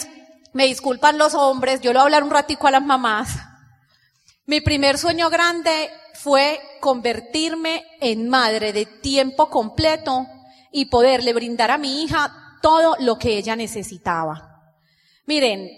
me 0.52 0.66
disculpan 0.66 1.18
los 1.18 1.34
hombres, 1.34 1.80
yo 1.80 1.92
le 1.92 1.98
voy 1.98 2.02
a 2.02 2.04
hablar 2.04 2.22
un 2.24 2.30
ratico 2.30 2.66
a 2.66 2.72
las 2.72 2.82
mamás. 2.82 3.30
Mi 4.46 4.60
primer 4.60 4.98
sueño 4.98 5.30
grande 5.30 5.90
fue 6.14 6.60
convertirme 6.80 7.84
en 8.00 8.28
madre 8.28 8.72
de 8.72 8.86
tiempo 8.86 9.50
completo 9.50 10.26
y 10.70 10.86
poderle 10.86 11.32
brindar 11.32 11.70
a 11.70 11.78
mi 11.78 12.02
hija 12.02 12.58
todo 12.62 12.96
lo 13.00 13.18
que 13.18 13.36
ella 13.36 13.56
necesitaba. 13.56 14.72
Miren, 15.26 15.70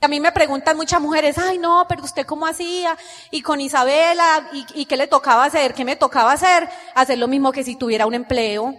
a 0.00 0.08
mí 0.08 0.20
me 0.20 0.32
preguntan 0.32 0.76
muchas 0.76 1.00
mujeres, 1.00 1.38
ay 1.38 1.58
no, 1.58 1.86
pero 1.88 2.04
usted 2.04 2.26
cómo 2.26 2.46
hacía, 2.46 2.96
y 3.30 3.40
con 3.42 3.60
Isabela, 3.60 4.50
y, 4.52 4.66
y 4.74 4.84
qué 4.84 4.96
le 4.96 5.06
tocaba 5.06 5.44
hacer, 5.44 5.74
qué 5.74 5.84
me 5.84 5.96
tocaba 5.96 6.32
hacer, 6.32 6.68
hacer 6.94 7.18
lo 7.18 7.28
mismo 7.28 7.52
que 7.52 7.64
si 7.64 7.76
tuviera 7.76 8.06
un 8.06 8.14
empleo. 8.14 8.74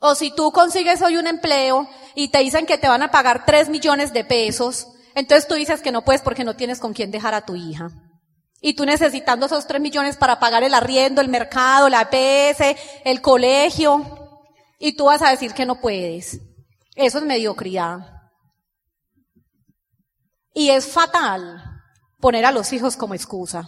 O 0.00 0.14
si 0.14 0.30
tú 0.30 0.52
consigues 0.52 1.02
hoy 1.02 1.16
un 1.16 1.26
empleo 1.26 1.88
y 2.14 2.28
te 2.28 2.38
dicen 2.38 2.66
que 2.66 2.78
te 2.78 2.88
van 2.88 3.02
a 3.02 3.10
pagar 3.10 3.44
tres 3.44 3.68
millones 3.68 4.12
de 4.12 4.24
pesos, 4.24 4.86
entonces 5.14 5.48
tú 5.48 5.54
dices 5.54 5.80
que 5.80 5.90
no 5.90 6.04
puedes 6.04 6.22
porque 6.22 6.44
no 6.44 6.54
tienes 6.54 6.78
con 6.78 6.92
quién 6.92 7.10
dejar 7.10 7.34
a 7.34 7.44
tu 7.44 7.56
hija. 7.56 7.90
Y 8.60 8.74
tú 8.74 8.84
necesitando 8.84 9.46
esos 9.46 9.66
tres 9.66 9.80
millones 9.80 10.16
para 10.16 10.40
pagar 10.40 10.64
el 10.64 10.74
arriendo, 10.74 11.20
el 11.20 11.28
mercado, 11.28 11.88
la 11.88 12.08
EPS, 12.10 12.76
el 13.04 13.20
colegio, 13.20 14.04
y 14.78 14.92
tú 14.92 15.06
vas 15.06 15.22
a 15.22 15.30
decir 15.30 15.54
que 15.54 15.66
no 15.66 15.80
puedes. 15.80 16.40
Eso 16.94 17.18
es 17.18 17.24
mediocridad. 17.24 17.98
Y 20.52 20.70
es 20.70 20.88
fatal 20.88 21.62
poner 22.20 22.44
a 22.44 22.52
los 22.52 22.72
hijos 22.72 22.96
como 22.96 23.14
excusa. 23.14 23.64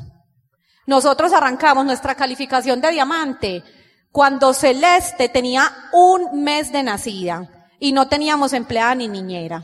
Nosotros 0.87 1.33
arrancamos 1.33 1.85
nuestra 1.85 2.17
calificación 2.17 2.81
de 2.81 2.91
diamante 2.91 3.63
cuando 4.11 4.53
Celeste 4.53 5.29
tenía 5.29 5.71
un 5.93 6.43
mes 6.43 6.73
de 6.73 6.83
nacida 6.83 7.69
y 7.79 7.93
no 7.93 8.09
teníamos 8.09 8.53
empleada 8.53 8.97
ni 8.97 9.07
niñera. 9.07 9.63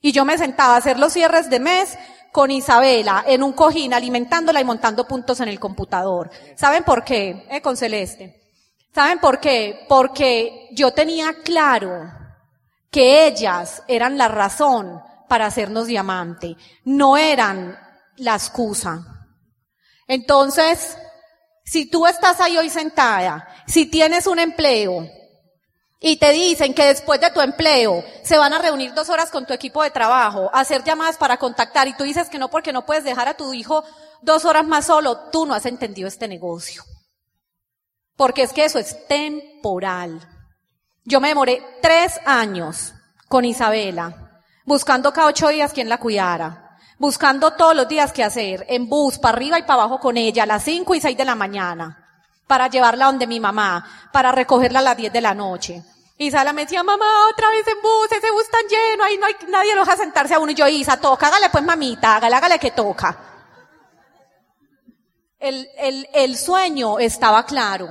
Y 0.00 0.12
yo 0.12 0.24
me 0.24 0.38
sentaba 0.38 0.74
a 0.74 0.78
hacer 0.78 0.98
los 0.98 1.12
cierres 1.12 1.50
de 1.50 1.60
mes 1.60 1.98
con 2.32 2.50
Isabela 2.50 3.24
en 3.26 3.42
un 3.42 3.52
cojín, 3.52 3.94
alimentándola 3.94 4.60
y 4.60 4.64
montando 4.64 5.06
puntos 5.06 5.40
en 5.40 5.48
el 5.48 5.58
computador. 5.58 6.30
¿Saben 6.56 6.84
por 6.84 7.04
qué? 7.04 7.46
Eh, 7.50 7.60
con 7.60 7.76
Celeste. 7.76 8.42
¿Saben 8.94 9.18
por 9.18 9.40
qué? 9.40 9.84
Porque 9.88 10.68
yo 10.72 10.92
tenía 10.92 11.34
claro 11.44 12.10
que 12.90 13.26
ellas 13.26 13.82
eran 13.88 14.16
la 14.16 14.28
razón 14.28 15.02
para 15.28 15.46
hacernos 15.46 15.86
diamante, 15.86 16.56
no 16.84 17.16
eran 17.16 17.78
la 18.16 18.34
excusa. 18.34 19.28
Entonces, 20.06 20.96
si 21.64 21.90
tú 21.90 22.06
estás 22.06 22.40
ahí 22.40 22.56
hoy 22.56 22.70
sentada, 22.70 23.46
si 23.66 23.86
tienes 23.86 24.26
un 24.26 24.38
empleo 24.38 25.06
y 26.00 26.18
te 26.18 26.32
dicen 26.32 26.74
que 26.74 26.86
después 26.86 27.20
de 27.20 27.30
tu 27.30 27.40
empleo 27.40 28.04
se 28.22 28.36
van 28.36 28.52
a 28.52 28.58
reunir 28.58 28.92
dos 28.92 29.08
horas 29.08 29.30
con 29.30 29.46
tu 29.46 29.54
equipo 29.54 29.82
de 29.82 29.90
trabajo, 29.90 30.50
hacer 30.52 30.84
llamadas 30.84 31.16
para 31.16 31.38
contactar 31.38 31.88
y 31.88 31.96
tú 31.96 32.04
dices 32.04 32.28
que 32.28 32.38
no 32.38 32.48
porque 32.48 32.72
no 32.72 32.84
puedes 32.84 33.04
dejar 33.04 33.28
a 33.28 33.36
tu 33.36 33.52
hijo 33.54 33.82
dos 34.22 34.44
horas 34.44 34.66
más 34.66 34.86
solo, 34.86 35.30
tú 35.30 35.46
no 35.46 35.54
has 35.54 35.66
entendido 35.66 36.08
este 36.08 36.28
negocio. 36.28 36.82
Porque 38.16 38.42
es 38.42 38.52
que 38.52 38.64
eso 38.64 38.78
es 38.78 39.06
temporal. 39.06 40.20
Yo 41.04 41.20
me 41.20 41.28
demoré 41.28 41.62
tres 41.80 42.20
años 42.24 42.92
con 43.28 43.44
Isabela, 43.44 44.42
buscando 44.64 45.12
cada 45.12 45.28
ocho 45.28 45.48
días 45.48 45.72
quien 45.72 45.88
la 45.88 45.98
cuidara, 45.98 46.78
buscando 46.98 47.52
todos 47.52 47.76
los 47.76 47.88
días 47.88 48.12
qué 48.12 48.24
hacer, 48.24 48.66
en 48.68 48.88
bus, 48.88 49.18
para 49.18 49.36
arriba 49.36 49.58
y 49.58 49.62
para 49.62 49.82
abajo 49.82 50.00
con 50.00 50.16
ella, 50.16 50.42
a 50.42 50.46
las 50.46 50.64
cinco 50.64 50.94
y 50.94 51.00
seis 51.00 51.16
de 51.16 51.24
la 51.24 51.34
mañana, 51.34 52.05
para 52.46 52.68
llevarla 52.68 53.06
donde 53.06 53.26
mi 53.26 53.40
mamá, 53.40 54.08
para 54.12 54.32
recogerla 54.32 54.78
a 54.78 54.82
las 54.82 54.96
diez 54.96 55.12
de 55.12 55.20
la 55.20 55.34
noche. 55.34 55.82
Isabela 56.18 56.52
me 56.52 56.62
decía, 56.62 56.82
mamá, 56.82 57.28
otra 57.30 57.50
vez 57.50 57.66
en 57.66 57.80
bus, 57.82 58.10
ese 58.10 58.30
bus 58.30 58.48
tan 58.48 58.66
lleno, 58.68 59.04
ahí 59.04 59.18
no 59.18 59.26
hay, 59.26 59.34
nadie 59.48 59.74
lo 59.74 59.82
deja 59.82 59.96
sentarse 59.96 60.34
a 60.34 60.38
uno. 60.38 60.52
Y 60.52 60.54
yo, 60.54 60.66
Isa, 60.66 60.98
toca, 60.98 61.26
hágale 61.26 61.50
pues 61.50 61.62
mamita, 61.62 62.16
hágale, 62.16 62.36
hágale 62.36 62.58
que 62.58 62.70
toca. 62.70 63.18
El, 65.38 65.68
el, 65.76 66.08
el 66.14 66.38
sueño 66.38 66.98
estaba 66.98 67.44
claro. 67.44 67.88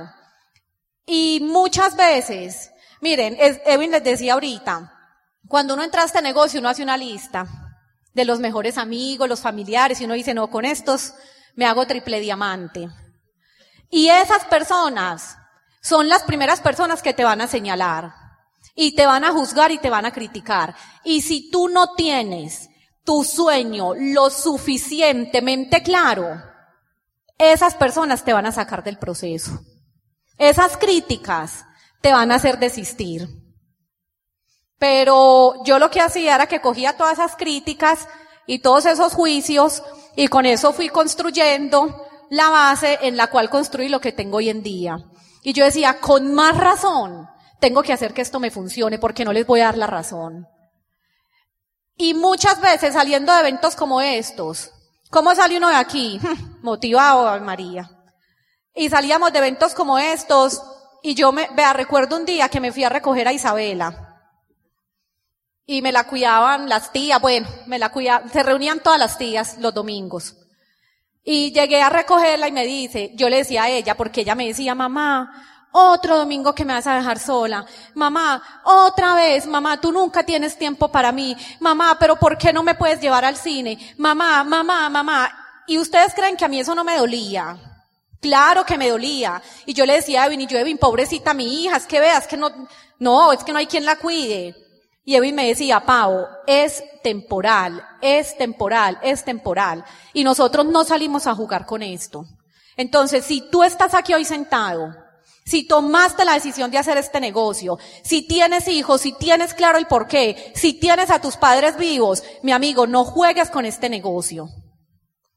Y 1.06 1.38
muchas 1.40 1.94
veces, 1.96 2.72
miren, 3.00 3.36
Edwin 3.38 3.92
les 3.92 4.02
decía 4.02 4.32
ahorita, 4.32 4.92
cuando 5.46 5.74
uno 5.74 5.84
entra 5.84 6.02
a 6.02 6.06
este 6.06 6.20
negocio, 6.20 6.58
uno 6.58 6.68
hace 6.68 6.82
una 6.82 6.96
lista 6.96 7.46
de 8.12 8.24
los 8.24 8.40
mejores 8.40 8.76
amigos, 8.76 9.28
los 9.28 9.40
familiares, 9.40 10.00
y 10.00 10.04
uno 10.04 10.14
dice, 10.14 10.34
no, 10.34 10.50
con 10.50 10.64
estos 10.64 11.14
me 11.54 11.66
hago 11.66 11.86
triple 11.86 12.18
diamante. 12.18 12.88
Y 13.90 14.08
esas 14.08 14.44
personas 14.46 15.38
son 15.80 16.08
las 16.08 16.22
primeras 16.24 16.60
personas 16.60 17.02
que 17.02 17.14
te 17.14 17.24
van 17.24 17.40
a 17.40 17.48
señalar 17.48 18.12
y 18.74 18.94
te 18.94 19.06
van 19.06 19.24
a 19.24 19.32
juzgar 19.32 19.70
y 19.70 19.78
te 19.78 19.90
van 19.90 20.06
a 20.06 20.12
criticar. 20.12 20.74
Y 21.04 21.22
si 21.22 21.50
tú 21.50 21.68
no 21.68 21.94
tienes 21.94 22.68
tu 23.04 23.22
sueño 23.24 23.94
lo 23.94 24.30
suficientemente 24.30 25.82
claro, 25.82 26.42
esas 27.38 27.74
personas 27.74 28.24
te 28.24 28.32
van 28.32 28.46
a 28.46 28.52
sacar 28.52 28.82
del 28.82 28.98
proceso. 28.98 29.60
Esas 30.38 30.76
críticas 30.76 31.64
te 32.00 32.12
van 32.12 32.32
a 32.32 32.36
hacer 32.36 32.58
desistir. 32.58 33.28
Pero 34.78 35.64
yo 35.64 35.78
lo 35.78 35.90
que 35.90 36.00
hacía 36.00 36.34
era 36.34 36.46
que 36.46 36.60
cogía 36.60 36.96
todas 36.96 37.14
esas 37.14 37.36
críticas 37.36 38.08
y 38.46 38.58
todos 38.58 38.86
esos 38.86 39.14
juicios 39.14 39.82
y 40.16 40.28
con 40.28 40.46
eso 40.46 40.72
fui 40.72 40.88
construyendo 40.88 42.05
la 42.30 42.50
base 42.50 42.98
en 43.02 43.16
la 43.16 43.28
cual 43.28 43.50
construí 43.50 43.88
lo 43.88 44.00
que 44.00 44.12
tengo 44.12 44.38
hoy 44.38 44.48
en 44.48 44.62
día. 44.62 44.98
Y 45.42 45.52
yo 45.52 45.64
decía, 45.64 46.00
con 46.00 46.34
más 46.34 46.56
razón, 46.56 47.28
tengo 47.60 47.82
que 47.82 47.92
hacer 47.92 48.12
que 48.12 48.22
esto 48.22 48.40
me 48.40 48.50
funcione 48.50 48.98
porque 48.98 49.24
no 49.24 49.32
les 49.32 49.46
voy 49.46 49.60
a 49.60 49.66
dar 49.66 49.78
la 49.78 49.86
razón. 49.86 50.48
Y 51.96 52.14
muchas 52.14 52.60
veces 52.60 52.92
saliendo 52.92 53.32
de 53.32 53.40
eventos 53.40 53.74
como 53.74 54.00
estos, 54.00 54.70
¿cómo 55.10 55.34
sale 55.34 55.56
uno 55.56 55.68
de 55.68 55.76
aquí? 55.76 56.20
Motivado, 56.62 57.40
María. 57.40 57.90
Y 58.74 58.90
salíamos 58.90 59.32
de 59.32 59.38
eventos 59.38 59.74
como 59.74 59.98
estos, 59.98 60.62
y 61.02 61.14
yo 61.14 61.32
me, 61.32 61.48
vea, 61.54 61.72
recuerdo 61.72 62.16
un 62.16 62.26
día 62.26 62.48
que 62.48 62.60
me 62.60 62.72
fui 62.72 62.84
a 62.84 62.88
recoger 62.88 63.26
a 63.28 63.32
Isabela. 63.32 64.20
Y 65.64 65.80
me 65.80 65.92
la 65.92 66.04
cuidaban 66.04 66.68
las 66.68 66.92
tías, 66.92 67.20
bueno, 67.20 67.48
me 67.66 67.78
la 67.78 67.90
cuidaban, 67.90 68.30
se 68.30 68.42
reunían 68.42 68.80
todas 68.80 68.98
las 68.98 69.16
tías 69.16 69.58
los 69.58 69.72
domingos. 69.72 70.36
Y 71.28 71.50
llegué 71.50 71.82
a 71.82 71.90
recogerla 71.90 72.46
y 72.46 72.52
me 72.52 72.64
dice, 72.64 73.10
yo 73.14 73.28
le 73.28 73.38
decía 73.38 73.64
a 73.64 73.68
ella, 73.68 73.96
porque 73.96 74.20
ella 74.20 74.36
me 74.36 74.46
decía, 74.46 74.76
mamá, 74.76 75.68
otro 75.72 76.18
domingo 76.18 76.54
que 76.54 76.64
me 76.64 76.72
vas 76.72 76.86
a 76.86 76.94
dejar 76.94 77.18
sola. 77.18 77.66
Mamá, 77.94 78.40
otra 78.62 79.12
vez, 79.16 79.44
mamá, 79.44 79.80
tú 79.80 79.90
nunca 79.90 80.22
tienes 80.22 80.56
tiempo 80.56 80.86
para 80.86 81.10
mí. 81.10 81.36
Mamá, 81.58 81.96
pero 81.98 82.14
¿por 82.14 82.38
qué 82.38 82.52
no 82.52 82.62
me 82.62 82.76
puedes 82.76 83.00
llevar 83.00 83.24
al 83.24 83.36
cine? 83.36 83.76
Mamá, 83.98 84.44
mamá, 84.44 84.88
mamá. 84.88 85.64
Y 85.66 85.78
ustedes 85.78 86.14
creen 86.14 86.36
que 86.36 86.44
a 86.44 86.48
mí 86.48 86.60
eso 86.60 86.76
no 86.76 86.84
me 86.84 86.96
dolía. 86.96 87.56
Claro 88.20 88.64
que 88.64 88.78
me 88.78 88.88
dolía. 88.88 89.42
Y 89.66 89.74
yo 89.74 89.84
le 89.84 89.94
decía 89.94 90.22
a 90.22 90.26
Evin, 90.26 90.42
y 90.42 90.46
yo, 90.46 90.58
Evin, 90.58 90.78
pobrecita 90.78 91.34
mi 91.34 91.64
hija, 91.64 91.76
es 91.76 91.86
que 91.86 91.98
veas 91.98 92.28
que 92.28 92.36
no, 92.36 92.52
no, 93.00 93.32
es 93.32 93.42
que 93.42 93.52
no 93.52 93.58
hay 93.58 93.66
quien 93.66 93.84
la 93.84 93.96
cuide. 93.96 94.54
Y 95.08 95.14
Evin 95.14 95.36
me 95.36 95.46
decía, 95.46 95.86
Pau, 95.86 96.26
es 96.48 96.82
temporal, 97.04 97.80
es 98.02 98.36
temporal, 98.36 98.98
es 99.02 99.24
temporal. 99.24 99.84
Y 100.12 100.24
nosotros 100.24 100.66
no 100.66 100.82
salimos 100.82 101.28
a 101.28 101.34
jugar 101.36 101.64
con 101.64 101.84
esto. 101.84 102.26
Entonces, 102.76 103.24
si 103.24 103.48
tú 103.48 103.62
estás 103.62 103.94
aquí 103.94 104.14
hoy 104.14 104.24
sentado, 104.24 104.92
si 105.44 105.64
tomaste 105.64 106.24
la 106.24 106.34
decisión 106.34 106.72
de 106.72 106.78
hacer 106.78 106.98
este 106.98 107.20
negocio, 107.20 107.78
si 108.02 108.26
tienes 108.26 108.66
hijos, 108.66 109.02
si 109.02 109.12
tienes 109.12 109.54
claro 109.54 109.78
el 109.78 109.86
porqué, 109.86 110.52
si 110.56 110.72
tienes 110.72 111.08
a 111.10 111.20
tus 111.20 111.36
padres 111.36 111.76
vivos, 111.76 112.24
mi 112.42 112.50
amigo, 112.50 112.88
no 112.88 113.04
juegues 113.04 113.48
con 113.48 113.64
este 113.64 113.88
negocio. 113.88 114.48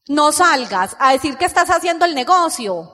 No 0.07 0.31
salgas 0.31 0.97
a 0.97 1.11
decir 1.11 1.37
que 1.37 1.45
estás 1.45 1.69
haciendo 1.69 2.05
el 2.05 2.15
negocio 2.15 2.89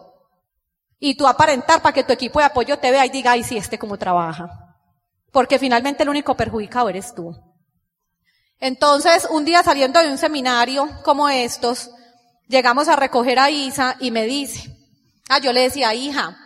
y 1.00 1.16
tú 1.16 1.26
aparentar 1.26 1.82
para 1.82 1.94
que 1.94 2.04
tu 2.04 2.12
equipo 2.12 2.40
de 2.40 2.46
apoyo 2.48 2.78
te 2.80 2.92
vea 2.92 3.06
y 3.06 3.12
diga, 3.12 3.32
ay, 3.32 3.44
sí, 3.44 3.56
este 3.56 3.80
cómo 3.80 3.98
trabaja. 3.98 4.65
Porque 5.36 5.60
finalmente 5.60 6.04
el 6.04 6.08
único 6.08 6.38
perjudicado 6.38 6.88
eres 6.88 7.14
tú. 7.14 7.36
Entonces, 8.58 9.28
un 9.30 9.44
día 9.44 9.64
saliendo 9.64 10.00
de 10.00 10.10
un 10.10 10.18
seminario 10.18 10.88
como 11.04 11.28
estos, 11.28 11.92
llegamos 12.48 12.88
a 12.88 12.96
recoger 12.96 13.40
a 13.40 13.50
Isa 13.50 13.98
y 14.00 14.12
me 14.12 14.24
dice, 14.24 14.74
ah, 15.28 15.40
yo 15.40 15.52
le 15.52 15.64
decía, 15.64 15.94
hija, 15.94 16.38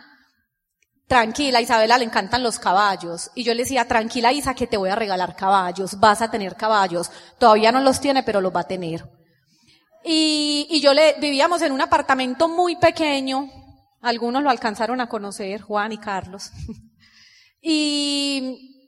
tranquila, 1.06 1.60
Isabela 1.60 1.98
le 1.98 2.04
encantan 2.04 2.42
los 2.42 2.58
caballos. 2.58 3.30
Y 3.36 3.44
yo 3.44 3.54
le 3.54 3.62
decía, 3.62 3.86
tranquila 3.86 4.32
Isa, 4.32 4.54
que 4.54 4.66
te 4.66 4.76
voy 4.76 4.90
a 4.90 4.96
regalar 4.96 5.36
caballos, 5.36 6.00
vas 6.00 6.20
a 6.20 6.32
tener 6.32 6.56
caballos. 6.56 7.12
Todavía 7.38 7.70
no 7.70 7.78
los 7.78 8.00
tiene, 8.00 8.24
pero 8.24 8.40
los 8.40 8.52
va 8.52 8.62
a 8.62 8.66
tener. 8.66 9.08
Y, 10.04 10.66
y 10.68 10.80
yo 10.80 10.94
le, 10.94 11.14
vivíamos 11.20 11.62
en 11.62 11.70
un 11.70 11.80
apartamento 11.80 12.48
muy 12.48 12.74
pequeño, 12.74 13.48
algunos 14.00 14.42
lo 14.42 14.50
alcanzaron 14.50 15.00
a 15.00 15.08
conocer, 15.08 15.60
Juan 15.60 15.92
y 15.92 15.98
Carlos. 15.98 16.50
y 17.62 18.79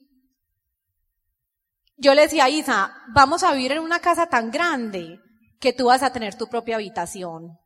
yo 2.03 2.15
le 2.15 2.23
decía, 2.23 2.49
Isa, 2.49 2.93
vamos 3.09 3.45
a 3.45 3.53
vivir 3.53 3.73
en 3.73 3.79
una 3.79 4.01
casa 4.01 4.27
tan 4.27 4.51
grande 4.51 5.21
que 5.61 5.73
tú 5.73 5.87
vas 5.87 6.03
a 6.03 6.13
tener 6.13 6.35
tu 6.35 6.49
propia 6.49 6.75
habitación. 6.75 7.57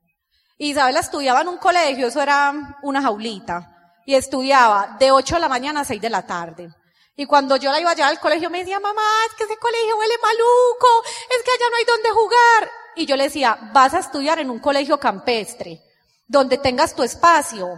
Isabela 0.59 1.00
estudiaba 1.00 1.40
en 1.40 1.49
un 1.49 1.57
colegio, 1.57 2.09
eso 2.09 2.21
era 2.21 2.52
una 2.83 3.00
jaulita, 3.00 3.95
y 4.05 4.14
estudiaba 4.14 4.97
de 4.99 5.11
8 5.11 5.37
de 5.37 5.40
la 5.40 5.49
mañana 5.49 5.81
a 5.81 5.85
6 5.87 6.02
de 6.02 6.11
la 6.11 6.26
tarde. 6.26 6.69
Y 7.16 7.25
cuando 7.25 7.57
yo 7.57 7.73
la 7.73 7.81
iba 7.81 7.90
a 7.90 7.95
llevar 7.95 8.11
al 8.11 8.21
colegio 8.21 8.50
me 8.50 8.59
decía, 8.59 8.78
mamá, 8.78 9.02
es 9.26 9.35
que 9.37 9.45
ese 9.45 9.57
colegio 9.57 9.97
huele 9.97 10.14
maluco, 10.23 11.05
es 11.31 11.43
que 11.43 11.50
allá 11.52 11.71
no 11.71 11.76
hay 11.78 11.85
donde 11.87 12.11
jugar. 12.11 12.71
Y 12.95 13.07
yo 13.07 13.16
le 13.16 13.25
decía, 13.25 13.59
vas 13.73 13.95
a 13.95 14.00
estudiar 14.00 14.38
en 14.38 14.50
un 14.50 14.59
colegio 14.59 15.00
campestre, 15.00 15.83
donde 16.26 16.59
tengas 16.59 16.95
tu 16.95 17.02
espacio 17.02 17.69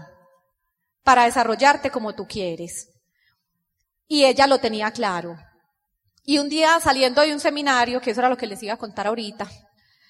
para 1.05 1.25
desarrollarte 1.25 1.93
como 1.93 2.17
tú 2.17 2.27
quieres. 2.27 2.89
Y 4.09 4.25
ella 4.25 4.49
lo 4.49 4.59
tenía 4.59 4.91
claro. 4.91 5.37
Y 6.29 6.37
un 6.37 6.51
día 6.51 6.79
saliendo 6.79 7.23
de 7.23 7.33
un 7.33 7.41
seminario, 7.41 8.03
que 8.03 8.11
eso 8.11 8.21
era 8.21 8.29
lo 8.29 8.37
que 8.37 8.47
les 8.47 8.63
iba 8.63 8.75
a 8.75 8.77
contar 8.77 9.07
ahorita, 9.07 9.49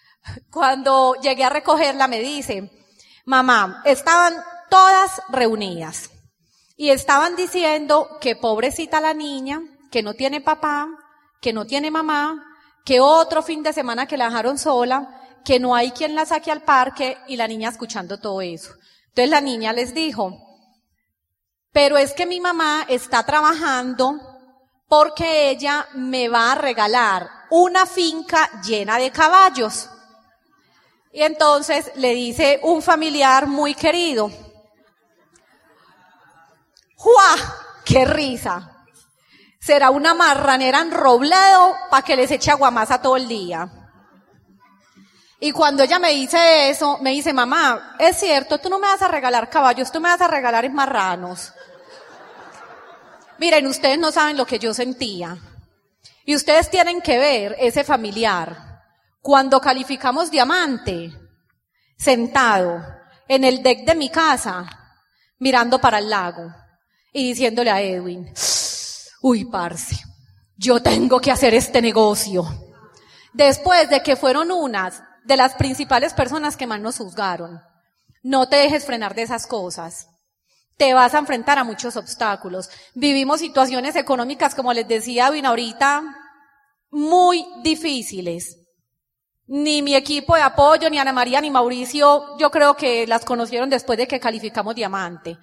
cuando 0.51 1.15
llegué 1.23 1.45
a 1.45 1.49
recogerla 1.49 2.09
me 2.09 2.19
dice, 2.19 2.73
mamá, 3.25 3.83
estaban 3.85 4.35
todas 4.69 5.23
reunidas 5.29 6.11
y 6.77 6.91
estaban 6.91 7.37
diciendo 7.37 8.19
que 8.21 8.35
pobrecita 8.35 9.01
la 9.01 9.15
niña, 9.15 9.63
que 9.93 10.03
no 10.03 10.15
tiene 10.15 10.41
papá, 10.41 10.89
que 11.41 11.53
no 11.53 11.67
tiene 11.67 11.89
mamá, 11.89 12.45
que 12.85 12.99
otro 12.99 13.41
fin 13.41 13.63
de 13.63 13.73
semana 13.73 14.07
que 14.07 14.17
la 14.17 14.25
dejaron 14.25 14.59
sola, 14.59 15.39
que 15.45 15.61
no 15.61 15.77
hay 15.77 15.93
quien 15.93 16.17
la 16.17 16.27
saque 16.27 16.51
al 16.51 16.63
parque 16.63 17.17
y 17.29 17.37
la 17.37 17.47
niña 17.47 17.69
escuchando 17.69 18.19
todo 18.19 18.41
eso. 18.41 18.73
Entonces 19.11 19.31
la 19.31 19.41
niña 19.41 19.73
les 19.73 19.95
dijo, 19.95 20.37
pero 21.71 21.97
es 21.97 22.13
que 22.13 22.27
mi 22.27 22.41
mamá 22.41 22.87
está 22.89 23.25
trabajando 23.25 24.38
porque 24.89 25.51
ella 25.51 25.87
me 25.95 26.29
va 26.29 26.53
a 26.53 26.55
regalar 26.55 27.31
una 27.51 27.87
finca 27.87 28.61
llena 28.63 28.99
de 28.99 29.11
caballos. 29.11 29.89
Y 31.13 31.23
entonces 31.23 31.93
le 31.97 32.15
dice 32.15 32.61
un 32.63 32.83
familiar 32.83 33.47
muy 33.47 33.75
querido, 33.75 34.31
¡Jua! 36.97 37.37
¡Qué 37.85 38.05
risa! 38.05 38.75
será 39.69 39.91
una 39.91 40.15
marranera 40.15 40.81
en 40.81 40.91
para 41.91 42.03
que 42.03 42.17
les 42.17 42.31
eche 42.31 42.51
aguamasa 42.51 43.03
todo 43.03 43.17
el 43.17 43.29
día. 43.29 43.69
Y 45.41 45.53
cuando 45.53 45.83
ella 45.83 45.99
me 45.99 46.11
dice 46.11 46.71
eso, 46.71 46.97
me 47.03 47.11
dice, 47.11 47.35
mamá, 47.35 47.97
es 47.99 48.19
cierto, 48.19 48.59
tú 48.59 48.71
no 48.71 48.79
me 48.79 48.89
vas 48.89 49.03
a 49.03 49.09
regalar 49.09 49.51
caballos, 49.51 49.93
tú 49.93 50.01
me 50.01 50.09
vas 50.09 50.23
a 50.23 50.27
regalar 50.27 50.65
marranos. 50.73 51.53
Miren, 53.39 53.67
ustedes 53.67 53.99
no 53.99 54.11
saben 54.13 54.37
lo 54.37 54.47
que 54.47 54.59
yo 54.59 54.75
sentía. 54.75 55.39
Y 56.25 56.35
ustedes 56.35 56.71
tienen 56.71 57.01
que 57.01 57.19
ver 57.19 57.57
ese 57.59 57.85
familiar. 57.85 58.83
Cuando 59.21 59.61
calificamos 59.61 60.31
diamante, 60.31 61.13
sentado 61.97 62.85
en 63.27 63.45
el 63.45 63.63
deck 63.63 63.85
de 63.85 63.95
mi 63.95 64.09
casa, 64.09 64.67
mirando 65.39 65.81
para 65.81 65.99
el 65.99 66.11
lago 66.11 66.53
y 67.13 67.29
diciéndole 67.29 67.71
a 67.71 67.81
Edwin, 67.81 68.33
uy, 69.23 69.45
parce, 69.45 69.97
yo 70.57 70.83
tengo 70.83 71.21
que 71.21 71.31
hacer 71.31 71.55
este 71.55 71.81
negocio. 71.81 72.47
Después 73.33 73.89
de 73.89 74.03
que 74.03 74.17
fueron 74.17 74.51
unas 74.51 75.03
de 75.25 75.37
las 75.37 75.55
principales 75.55 76.15
personas 76.15 76.57
que 76.57 76.67
más 76.67 76.81
nos 76.81 76.97
juzgaron. 76.99 77.63
No 78.23 78.49
te 78.49 78.57
dejes 78.57 78.87
frenar 78.87 79.15
de 79.15 79.23
esas 79.23 79.47
cosas. 79.47 80.09
Te 80.79 80.95
vas 80.95 81.13
a 81.15 81.19
enfrentar 81.19 81.59
a 81.59 81.65
muchos 81.65 81.97
obstáculos. 81.97 82.71
Vivimos 82.95 83.41
situaciones 83.41 83.97
económicas, 83.97 84.55
como 84.55 84.73
les 84.73 84.87
decía 84.87 85.27
Edwin 85.27 85.45
ahorita, 85.45 86.05
muy 86.91 87.45
difíciles. 87.63 88.57
Ni 89.49 89.83
mi 89.83 89.97
equipo 89.97 90.37
de 90.37 90.43
apoyo, 90.43 90.89
ni 90.89 90.99
Ana 90.99 91.13
María, 91.13 91.41
ni 91.41 91.51
Mauricio, 91.51 92.39
yo 92.39 92.51
creo 92.51 92.77
que 92.77 93.09
las 93.09 93.25
conocieron 93.25 93.69
después 93.69 93.99
de 93.99 94.07
que 94.07 94.21
calificamos 94.21 94.77
diamante. 94.77 95.37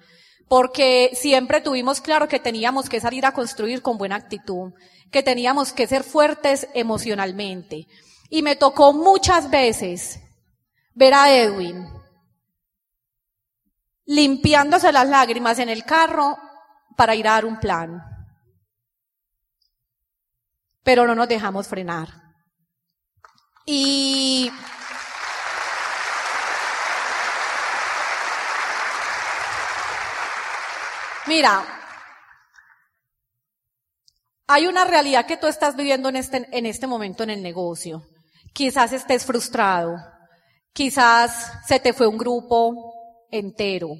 Porque 0.48 1.10
siempre 1.12 1.60
tuvimos 1.60 2.00
claro 2.00 2.28
que 2.28 2.40
teníamos 2.40 2.88
que 2.88 3.00
salir 3.00 3.26
a 3.26 3.32
construir 3.32 3.82
con 3.82 3.98
buena 3.98 4.16
actitud, 4.16 4.72
que 5.10 5.22
teníamos 5.22 5.72
que 5.72 5.86
ser 5.86 6.02
fuertes 6.02 6.66
emocionalmente. 6.72 7.86
Y 8.30 8.42
me 8.42 8.56
tocó 8.56 8.94
muchas 8.94 9.50
veces 9.50 10.18
ver 10.94 11.12
a 11.12 11.30
Edwin 11.30 11.95
limpiándose 14.06 14.92
las 14.92 15.08
lágrimas 15.08 15.58
en 15.58 15.68
el 15.68 15.84
carro 15.84 16.38
para 16.96 17.14
ir 17.14 17.28
a 17.28 17.32
dar 17.32 17.44
un 17.44 17.58
plan. 17.58 18.02
Pero 20.82 21.06
no 21.06 21.14
nos 21.14 21.28
dejamos 21.28 21.66
frenar. 21.66 22.08
Y 23.66 24.50
mira, 31.26 31.64
hay 34.46 34.68
una 34.68 34.84
realidad 34.84 35.26
que 35.26 35.36
tú 35.36 35.48
estás 35.48 35.74
viviendo 35.74 36.08
en 36.08 36.16
este, 36.16 36.48
en 36.56 36.66
este 36.66 36.86
momento 36.86 37.24
en 37.24 37.30
el 37.30 37.42
negocio. 37.42 38.06
Quizás 38.54 38.92
estés 38.92 39.26
frustrado, 39.26 39.96
quizás 40.72 41.52
se 41.66 41.80
te 41.80 41.92
fue 41.92 42.06
un 42.06 42.16
grupo 42.16 42.95
entero, 43.38 43.96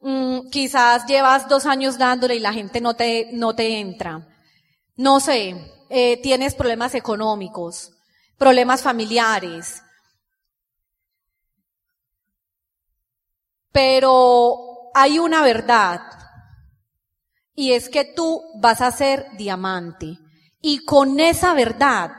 mm, 0.00 0.48
quizás 0.50 1.06
llevas 1.06 1.48
dos 1.48 1.66
años 1.66 1.98
dándole 1.98 2.36
y 2.36 2.40
la 2.40 2.52
gente 2.52 2.80
no 2.80 2.94
te, 2.94 3.30
no 3.32 3.54
te 3.54 3.78
entra. 3.80 4.26
No 4.96 5.20
sé, 5.20 5.54
eh, 5.90 6.20
tienes 6.22 6.54
problemas 6.54 6.94
económicos, 6.94 7.92
problemas 8.38 8.82
familiares. 8.82 9.82
Pero 13.72 14.90
hay 14.94 15.18
una 15.18 15.42
verdad 15.42 16.00
y 17.54 17.72
es 17.72 17.88
que 17.88 18.04
tú 18.04 18.42
vas 18.60 18.80
a 18.80 18.90
ser 18.90 19.26
diamante. 19.36 20.18
Y 20.60 20.84
con 20.84 21.20
esa 21.20 21.54
verdad 21.54 22.10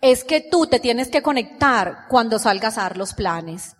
es 0.00 0.24
que 0.24 0.40
tú 0.40 0.66
te 0.66 0.80
tienes 0.80 1.08
que 1.08 1.22
conectar 1.22 2.06
cuando 2.08 2.38
salgas 2.38 2.76
a 2.76 2.82
dar 2.82 2.96
los 2.96 3.14
planes. 3.14 3.76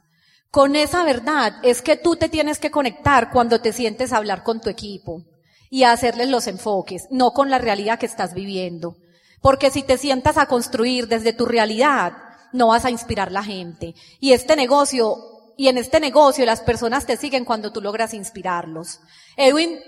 Con 0.54 0.76
esa 0.76 1.02
verdad 1.02 1.56
es 1.64 1.82
que 1.82 1.96
tú 1.96 2.14
te 2.14 2.28
tienes 2.28 2.60
que 2.60 2.70
conectar 2.70 3.32
cuando 3.32 3.60
te 3.60 3.72
sientes 3.72 4.12
a 4.12 4.18
hablar 4.18 4.44
con 4.44 4.60
tu 4.60 4.70
equipo 4.70 5.20
y 5.68 5.82
a 5.82 5.90
hacerles 5.90 6.28
los 6.28 6.46
enfoques, 6.46 7.08
no 7.10 7.32
con 7.32 7.50
la 7.50 7.58
realidad 7.58 7.98
que 7.98 8.06
estás 8.06 8.34
viviendo. 8.34 8.94
Porque 9.40 9.72
si 9.72 9.82
te 9.82 9.98
sientas 9.98 10.38
a 10.38 10.46
construir 10.46 11.08
desde 11.08 11.32
tu 11.32 11.44
realidad, 11.44 12.12
no 12.52 12.68
vas 12.68 12.84
a 12.84 12.90
inspirar 12.90 13.32
la 13.32 13.42
gente. 13.42 13.96
Y 14.20 14.32
este 14.32 14.54
negocio, 14.54 15.16
y 15.56 15.66
en 15.66 15.76
este 15.76 15.98
negocio 15.98 16.46
las 16.46 16.60
personas 16.60 17.04
te 17.04 17.16
siguen 17.16 17.44
cuando 17.44 17.72
tú 17.72 17.80
logras 17.80 18.14
inspirarlos. 18.14 19.00
Edwin 19.36 19.80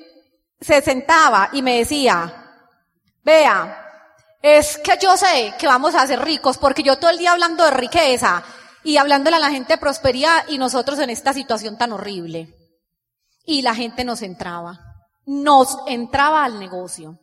se 0.61 0.83
sentaba 0.83 1.49
y 1.53 1.63
me 1.63 1.79
decía, 1.79 2.57
vea, 3.23 3.85
es 4.43 4.79
que 4.79 4.99
yo 5.01 5.17
sé 5.17 5.55
que 5.61 5.69
vamos 5.69 5.95
a 5.95 6.09
ser 6.09 6.19
ricos 6.23 6.59
porque 6.59 6.83
yo 6.83 6.99
todo 6.99 7.11
el 7.11 7.19
día 7.19 7.31
hablando 7.31 7.63
de 7.63 7.71
riqueza 7.71 8.43
y 8.87 8.99
hablándole 8.99 9.35
a 9.35 9.41
la 9.41 9.51
gente 9.51 9.73
de 9.73 9.79
prosperidad 9.79 10.45
y 10.49 10.59
nosotros 10.59 11.01
en 11.01 11.11
esta 11.11 11.33
situación 11.33 11.77
tan 11.77 11.91
horrible. 11.91 12.55
Y 13.45 13.63
la 13.63 13.75
gente 13.75 14.05
nos 14.05 14.23
entraba, 14.23 14.79
nos 15.25 15.77
entraba 15.89 16.45
al 16.45 16.61
negocio. 16.61 17.19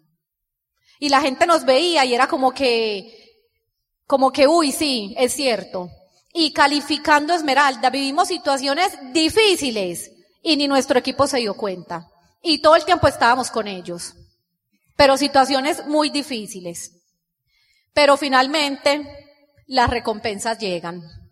Y 0.99 1.07
la 1.07 1.21
gente 1.21 1.47
nos 1.47 1.63
veía 1.63 2.03
y 2.03 2.13
era 2.13 2.27
como 2.27 2.51
que, 2.51 3.47
como 4.05 4.33
que, 4.33 4.45
uy, 4.45 4.73
sí, 4.73 5.15
es 5.17 5.35
cierto. 5.35 5.87
Y 6.33 6.51
calificando 6.51 7.33
Esmeralda, 7.33 7.89
vivimos 7.89 8.27
situaciones 8.27 8.97
difíciles 9.13 10.11
y 10.41 10.57
ni 10.57 10.67
nuestro 10.67 10.99
equipo 10.99 11.27
se 11.27 11.37
dio 11.37 11.53
cuenta. 11.53 12.09
Y 12.41 12.61
todo 12.61 12.75
el 12.75 12.83
tiempo 12.83 13.07
estábamos 13.07 13.49
con 13.49 13.69
ellos. 13.69 14.15
Pero 14.97 15.15
situaciones 15.15 15.87
muy 15.87 16.09
difíciles. 16.09 16.91
Pero 17.93 18.17
finalmente 18.17 19.07
las 19.65 19.89
recompensas 19.89 20.59
llegan. 20.59 21.22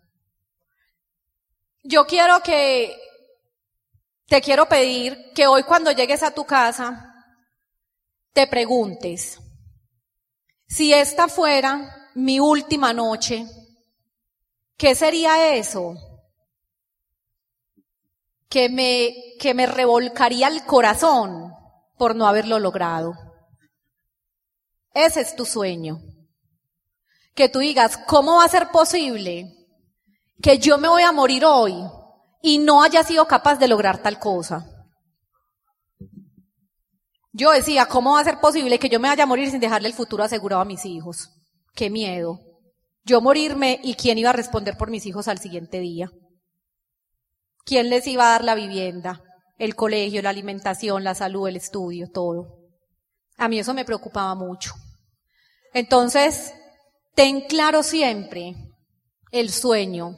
Yo 1.82 2.06
quiero 2.06 2.40
que, 2.42 2.96
te 4.26 4.40
quiero 4.40 4.68
pedir 4.68 5.32
que 5.34 5.46
hoy 5.46 5.64
cuando 5.64 5.90
llegues 5.90 6.22
a 6.22 6.30
tu 6.30 6.44
casa, 6.44 7.12
te 8.32 8.46
preguntes, 8.46 9.38
si 10.68 10.94
esta 10.94 11.28
fuera 11.28 12.10
mi 12.14 12.38
última 12.38 12.92
noche, 12.92 13.46
¿qué 14.76 14.94
sería 14.94 15.54
eso? 15.54 15.96
Que 18.48 18.68
me, 18.68 19.14
que 19.40 19.52
me 19.52 19.66
revolcaría 19.66 20.48
el 20.48 20.64
corazón 20.64 21.52
por 21.98 22.14
no 22.14 22.26
haberlo 22.28 22.58
logrado. 22.58 23.14
Ese 24.94 25.20
es 25.22 25.34
tu 25.34 25.44
sueño. 25.44 26.00
Que 27.34 27.48
tú 27.48 27.58
digas, 27.58 27.98
¿cómo 28.06 28.36
va 28.36 28.44
a 28.44 28.48
ser 28.48 28.68
posible 28.68 29.61
que 30.40 30.58
yo 30.58 30.78
me 30.78 30.88
voy 30.88 31.02
a 31.02 31.12
morir 31.12 31.44
hoy 31.44 31.74
y 32.42 32.58
no 32.58 32.82
haya 32.82 33.02
sido 33.02 33.26
capaz 33.26 33.56
de 33.56 33.68
lograr 33.68 34.02
tal 34.02 34.18
cosa? 34.18 34.68
Yo 37.32 37.50
decía, 37.50 37.86
¿cómo 37.86 38.12
va 38.12 38.20
a 38.20 38.24
ser 38.24 38.40
posible 38.40 38.78
que 38.78 38.88
yo 38.88 39.00
me 39.00 39.08
vaya 39.08 39.24
a 39.24 39.26
morir 39.26 39.50
sin 39.50 39.60
dejarle 39.60 39.88
el 39.88 39.94
futuro 39.94 40.22
asegurado 40.22 40.62
a 40.62 40.66
mis 40.66 40.84
hijos? 40.84 41.30
Qué 41.74 41.88
miedo. 41.88 42.38
Yo 43.04 43.20
morirme 43.20 43.80
y 43.82 43.94
quién 43.94 44.18
iba 44.18 44.30
a 44.30 44.34
responder 44.34 44.76
por 44.76 44.90
mis 44.90 45.06
hijos 45.06 45.28
al 45.28 45.38
siguiente 45.38 45.80
día. 45.80 46.10
¿Quién 47.64 47.90
les 47.90 48.06
iba 48.06 48.26
a 48.26 48.30
dar 48.32 48.44
la 48.44 48.54
vivienda, 48.54 49.22
el 49.58 49.74
colegio, 49.74 50.20
la 50.20 50.30
alimentación, 50.30 51.04
la 51.04 51.14
salud, 51.14 51.48
el 51.48 51.56
estudio, 51.56 52.10
todo? 52.12 52.58
A 53.38 53.48
mí 53.48 53.58
eso 53.58 53.72
me 53.72 53.84
preocupaba 53.84 54.34
mucho. 54.34 54.74
Entonces, 55.72 56.52
ten 57.14 57.42
claro 57.42 57.82
siempre 57.82 58.54
el 59.32 59.50
sueño. 59.50 60.16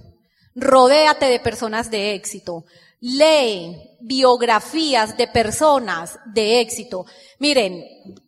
Rodéate 0.55 1.27
de 1.27 1.41
personas 1.41 1.91
de 1.91 2.15
éxito. 2.15 2.65
Lee 3.01 3.97
biografías 4.01 5.17
de 5.17 5.27
personas 5.29 6.19
de 6.27 6.61
éxito. 6.61 7.07
Miren, 7.39 7.83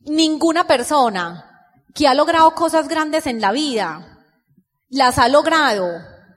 ninguna 0.04 0.66
persona 0.66 1.70
que 1.94 2.08
ha 2.08 2.14
logrado 2.14 2.54
cosas 2.54 2.88
grandes 2.88 3.26
en 3.26 3.40
la 3.40 3.52
vida 3.52 4.16
las 4.88 5.18
ha 5.18 5.28
logrado 5.28 5.86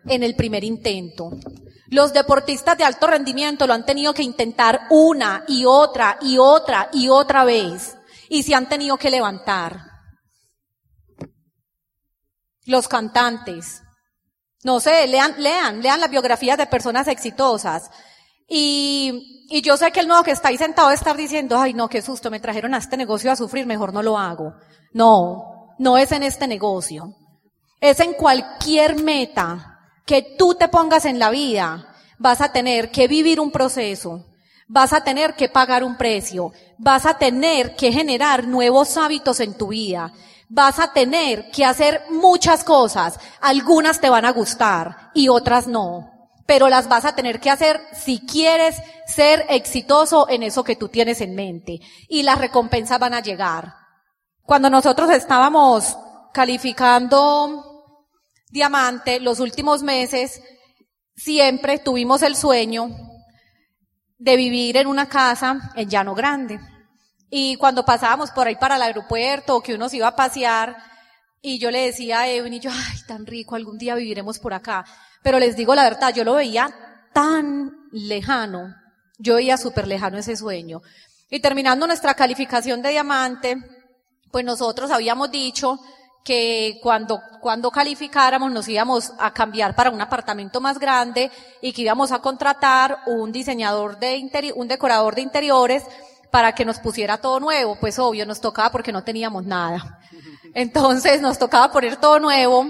en 0.06 0.24
el 0.24 0.36
primer 0.36 0.64
intento. 0.64 1.32
Los 1.88 2.14
deportistas 2.14 2.78
de 2.78 2.84
alto 2.84 3.08
rendimiento 3.08 3.66
lo 3.66 3.74
han 3.74 3.86
tenido 3.86 4.14
que 4.14 4.24
intentar 4.24 4.82
una 4.90 5.44
y 5.48 5.66
otra 5.66 6.18
y 6.22 6.38
otra 6.38 6.90
y 6.94 7.10
otra 7.10 7.44
vez 7.44 7.98
y 8.30 8.44
se 8.44 8.54
han 8.54 8.70
tenido 8.70 8.98
que 8.98 9.10
levantar. 9.10 9.82
Los 12.66 12.88
cantantes. 12.88 13.82
No 14.64 14.80
sé, 14.80 15.08
lean, 15.08 15.36
lean, 15.38 15.82
lean 15.82 16.00
las 16.00 16.10
biografías 16.10 16.58
de 16.58 16.68
personas 16.68 17.08
exitosas. 17.08 17.90
Y, 18.48 19.48
y 19.50 19.62
yo 19.62 19.78
sé 19.78 19.92
que 19.92 20.02
el 20.02 20.08
nuevo 20.08 20.24
que 20.24 20.32
está 20.32 20.50
ahí 20.50 20.58
sentado 20.58 20.92
estar 20.92 21.16
diciendo, 21.16 21.58
ay 21.58 21.74
no, 21.74 21.88
qué 21.88 22.02
susto, 22.02 22.30
me 22.30 22.40
trajeron 22.40 22.74
a 22.74 22.78
este 22.78 22.98
negocio 22.98 23.32
a 23.32 23.36
sufrir, 23.36 23.66
mejor 23.66 23.94
no 23.94 24.04
lo 24.04 24.18
hago. 24.18 24.54
No, 24.94 25.76
no 25.78 25.98
es 25.98 26.12
en 26.12 26.24
este 26.24 26.48
negocio. 26.48 27.16
Es 27.80 28.00
en 28.00 28.14
cualquier 28.14 29.02
meta 29.02 29.80
que 30.06 30.36
tú 30.38 30.56
te 30.56 30.68
pongas 30.68 31.06
en 31.06 31.20
la 31.20 31.30
vida, 31.30 31.96
vas 32.18 32.42
a 32.42 32.52
tener 32.52 32.92
que 32.92 33.08
vivir 33.08 33.40
un 33.40 33.52
proceso, 33.52 34.26
vas 34.68 34.92
a 34.92 35.04
tener 35.04 35.36
que 35.36 35.50
pagar 35.50 35.84
un 35.84 35.98
precio, 35.98 36.52
vas 36.78 37.06
a 37.06 37.18
tener 37.18 37.76
que 37.76 37.92
generar 37.92 38.48
nuevos 38.48 38.98
hábitos 38.98 39.40
en 39.40 39.58
tu 39.58 39.68
vida, 39.68 40.12
Vas 40.50 40.80
a 40.80 40.92
tener 40.92 41.52
que 41.52 41.64
hacer 41.64 42.04
muchas 42.10 42.64
cosas. 42.64 43.20
Algunas 43.40 44.02
te 44.02 44.10
van 44.10 44.26
a 44.26 44.32
gustar 44.32 45.12
y 45.14 45.30
otras 45.30 45.68
no. 45.68 46.12
Pero 46.48 46.68
las 46.68 46.90
vas 46.90 47.06
a 47.06 47.14
tener 47.14 47.40
que 47.40 47.52
hacer 47.52 47.80
si 47.94 48.26
quieres 48.26 48.76
ser 49.06 49.46
exitoso 49.50 50.28
en 50.28 50.42
eso 50.42 50.64
que 50.64 50.76
tú 50.76 50.90
tienes 50.90 51.22
en 51.22 51.36
mente. 51.36 51.80
Y 52.08 52.24
las 52.24 52.40
recompensas 52.40 53.00
van 53.00 53.14
a 53.14 53.22
llegar. 53.22 53.74
Cuando 54.42 54.70
nosotros 54.72 55.12
estábamos 55.12 55.96
calificando 56.34 57.96
diamante 58.50 59.20
los 59.20 59.40
últimos 59.40 59.84
meses, 59.84 60.42
siempre 61.16 61.78
tuvimos 61.78 62.24
el 62.24 62.36
sueño 62.36 62.90
de 64.18 64.36
vivir 64.36 64.78
en 64.78 64.88
una 64.88 65.08
casa 65.08 65.72
en 65.76 65.90
Llano 65.90 66.16
Grande. 66.16 66.60
Y 67.30 67.56
cuando 67.58 67.86
pasábamos 67.86 68.32
por 68.32 68.48
ahí 68.48 68.56
para 68.56 68.76
el 68.76 68.82
aeropuerto 68.82 69.56
o 69.56 69.62
que 69.62 69.76
uno 69.76 69.90
se 69.90 69.98
iba 69.98 70.08
a 70.08 70.16
pasear, 70.16 70.78
y 71.42 71.60
yo 71.60 71.72
le 71.72 71.86
decía 71.86 72.22
a 72.22 72.28
Evan 72.28 72.54
y 72.54 72.60
yo, 72.60 72.72
ay, 72.74 73.00
tan 73.08 73.26
rico, 73.26 73.56
algún 73.56 73.78
día 73.78 73.96
viviremos 73.96 74.40
por 74.40 74.54
acá. 74.54 74.86
Pero 75.24 75.40
les 75.40 75.56
digo 75.56 75.76
la 75.76 75.84
verdad, 75.84 76.14
yo 76.14 76.24
lo 76.24 76.34
veía 76.34 76.70
tan 77.14 77.72
lejano, 77.92 78.76
yo 79.18 79.36
veía 79.36 79.58
súper 79.58 79.88
lejano 79.88 80.18
ese 80.18 80.36
sueño. 80.36 80.82
Y 81.30 81.40
terminando 81.40 81.88
nuestra 81.88 82.14
calificación 82.14 82.82
de 82.82 82.90
diamante, 82.90 83.58
pues 84.32 84.44
nosotros 84.44 84.92
habíamos 84.92 85.32
dicho 85.32 85.80
que 86.24 86.80
cuando, 86.84 87.22
cuando 87.40 87.72
calificáramos 87.72 88.52
nos 88.52 88.68
íbamos 88.68 89.14
a 89.20 89.34
cambiar 89.34 89.76
para 89.76 89.90
un 89.90 90.02
apartamento 90.02 90.60
más 90.60 90.78
grande 90.78 91.32
y 91.62 91.72
que 91.72 91.84
íbamos 91.84 92.12
a 92.12 92.20
contratar 92.20 93.00
un 93.08 93.32
diseñador 93.32 94.00
de 94.00 94.18
interior, 94.18 94.56
un 94.58 94.68
decorador 94.68 95.16
de 95.16 95.22
interiores 95.22 95.84
para 96.32 96.54
que 96.54 96.66
nos 96.66 96.80
pusiera 96.80 97.18
todo 97.18 97.40
nuevo. 97.40 97.78
Pues 97.80 98.00
obvio, 98.00 98.26
nos 98.26 98.42
tocaba 98.42 98.72
porque 98.72 98.92
no 98.92 99.04
teníamos 99.04 99.46
nada. 99.46 100.00
Entonces 100.54 101.22
nos 101.22 101.38
tocaba 101.40 101.72
poner 101.72 101.98
todo 101.98 102.20
nuevo. 102.20 102.66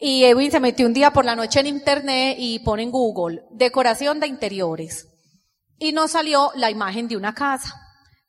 Y 0.00 0.24
Edwin 0.24 0.50
se 0.50 0.60
metió 0.60 0.86
un 0.86 0.94
día 0.94 1.12
por 1.12 1.24
la 1.24 1.34
noche 1.34 1.60
en 1.60 1.66
internet 1.66 2.36
y 2.38 2.60
pone 2.60 2.84
en 2.84 2.90
Google 2.90 3.42
decoración 3.50 4.20
de 4.20 4.28
interiores. 4.28 5.08
Y 5.78 5.92
nos 5.92 6.12
salió 6.12 6.50
la 6.54 6.70
imagen 6.70 7.08
de 7.08 7.16
una 7.16 7.34
casa. 7.34 7.74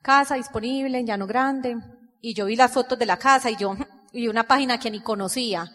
Casa 0.01 0.35
disponible 0.35 0.97
en 0.97 1.05
Llano 1.05 1.27
Grande. 1.27 1.75
Y 2.21 2.33
yo 2.33 2.45
vi 2.45 2.55
las 2.55 2.71
fotos 2.71 2.97
de 2.97 3.05
la 3.05 3.17
casa 3.17 3.51
y 3.51 3.55
yo, 3.55 3.75
y 4.13 4.27
una 4.27 4.47
página 4.47 4.79
que 4.79 4.91
ni 4.91 5.01
conocía. 5.01 5.71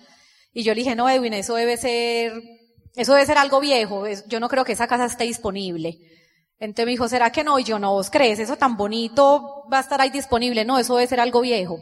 Y 0.53 0.63
yo 0.63 0.75
le 0.75 0.81
dije, 0.81 0.95
no, 0.95 1.09
Edwin, 1.09 1.35
eso 1.35 1.55
debe 1.55 1.77
ser, 1.77 2.33
eso 2.95 3.13
debe 3.13 3.27
ser 3.27 3.39
algo 3.39 3.61
viejo. 3.61 4.05
Yo 4.27 4.41
no 4.41 4.49
creo 4.49 4.65
que 4.65 4.73
esa 4.73 4.87
casa 4.87 5.05
esté 5.05 5.25
disponible. 5.25 5.99
Entonces 6.59 6.87
me 6.87 6.93
dijo, 6.93 7.09
¿será 7.09 7.31
que 7.31 7.45
no? 7.45 7.59
Y 7.59 7.65
yo, 7.65 7.79
no, 7.79 7.93
¿vos 7.93 8.11
crees? 8.11 8.39
Eso 8.39 8.57
tan 8.57 8.77
bonito 8.77 9.65
va 9.73 9.79
a 9.79 9.81
estar 9.81 10.01
ahí 10.01 10.11
disponible. 10.11 10.65
No, 10.65 10.79
eso 10.79 10.95
debe 10.95 11.09
ser 11.09 11.21
algo 11.21 11.41
viejo. 11.41 11.81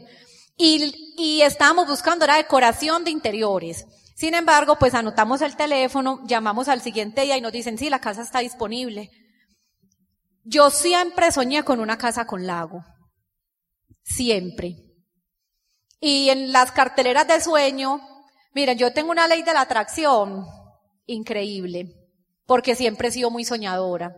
Y, 0.57 1.41
estábamos 1.41 1.87
buscando, 1.87 2.25
era 2.25 2.35
decoración 2.35 3.03
de 3.03 3.11
interiores. 3.11 3.85
Sin 4.15 4.33
embargo, 4.33 4.77
pues 4.77 4.93
anotamos 4.93 5.41
el 5.41 5.55
teléfono, 5.55 6.21
llamamos 6.25 6.67
al 6.67 6.81
siguiente 6.81 7.21
día 7.21 7.37
y 7.37 7.41
nos 7.41 7.51
dicen, 7.51 7.77
sí, 7.77 7.89
la 7.89 7.99
casa 7.99 8.21
está 8.21 8.39
disponible. 8.39 9.09
Yo 10.43 10.69
siempre 10.69 11.31
soñé 11.31 11.63
con 11.63 11.79
una 11.79 11.97
casa 11.97 12.25
con 12.25 12.45
lago. 12.45 12.83
Siempre. 14.03 14.75
Y 15.99 16.29
en 16.29 16.51
las 16.51 16.71
carteleras 16.71 17.27
de 17.27 17.39
sueño, 17.41 18.01
miren, 18.53 18.77
yo 18.77 18.93
tengo 18.93 19.11
una 19.11 19.27
ley 19.27 19.41
de 19.41 19.53
la 19.53 19.61
atracción 19.61 20.45
increíble, 21.05 21.93
porque 22.45 22.75
siempre 22.75 23.07
he 23.07 23.11
sido 23.11 23.31
muy 23.31 23.45
soñadora. 23.45 24.13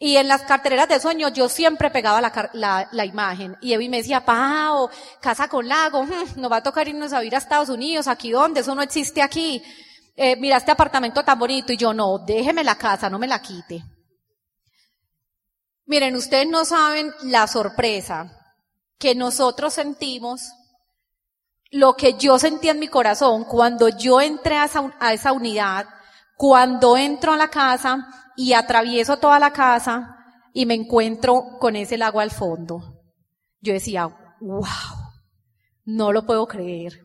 Y 0.00 0.16
en 0.16 0.28
las 0.28 0.42
carteleras 0.42 0.88
de 0.88 1.00
sueño 1.00 1.28
yo 1.28 1.48
siempre 1.48 1.90
pegaba 1.90 2.20
la, 2.20 2.50
la, 2.52 2.88
la 2.92 3.04
imagen. 3.04 3.56
Y 3.60 3.72
Evi 3.72 3.88
me 3.88 3.96
decía, 3.96 4.24
Pao, 4.24 4.88
casa 5.20 5.48
con 5.48 5.66
lago, 5.66 6.04
hmm, 6.04 6.40
nos 6.40 6.52
va 6.52 6.58
a 6.58 6.62
tocar 6.62 6.86
irnos 6.86 7.12
a 7.12 7.18
vivir 7.18 7.34
a 7.34 7.38
Estados 7.38 7.68
Unidos, 7.68 8.06
aquí 8.06 8.30
dónde, 8.30 8.60
eso 8.60 8.74
no 8.76 8.82
existe 8.82 9.20
aquí. 9.20 9.60
Eh, 10.14 10.36
mira 10.36 10.56
este 10.56 10.70
apartamento 10.70 11.24
tan 11.24 11.38
bonito. 11.38 11.72
Y 11.72 11.76
yo, 11.76 11.92
no, 11.92 12.18
déjeme 12.18 12.62
la 12.62 12.76
casa, 12.76 13.10
no 13.10 13.18
me 13.18 13.26
la 13.26 13.40
quite. 13.40 13.82
Miren, 15.86 16.14
ustedes 16.16 16.48
no 16.48 16.64
saben 16.64 17.12
la 17.22 17.46
sorpresa 17.46 18.30
que 18.98 19.14
nosotros 19.14 19.74
sentimos 19.74 20.52
lo 21.70 21.94
que 21.94 22.14
yo 22.14 22.38
sentí 22.38 22.68
en 22.68 22.78
mi 22.78 22.88
corazón 22.88 23.44
cuando 23.44 23.88
yo 23.88 24.20
entré 24.20 24.58
a 24.58 24.64
esa, 24.64 24.92
a 24.98 25.12
esa 25.12 25.32
unidad, 25.32 25.86
cuando 26.36 26.96
entro 26.96 27.32
a 27.32 27.36
la 27.36 27.48
casa 27.48 28.06
y 28.38 28.52
atravieso 28.52 29.18
toda 29.18 29.38
la 29.38 29.52
casa 29.52 30.16
y 30.54 30.64
me 30.64 30.74
encuentro 30.74 31.58
con 31.58 31.76
ese 31.76 31.98
lago 31.98 32.20
al 32.20 32.30
fondo. 32.30 33.02
Yo 33.60 33.74
decía, 33.74 34.06
wow, 34.40 34.64
no 35.84 36.12
lo 36.12 36.24
puedo 36.24 36.46
creer. 36.46 37.04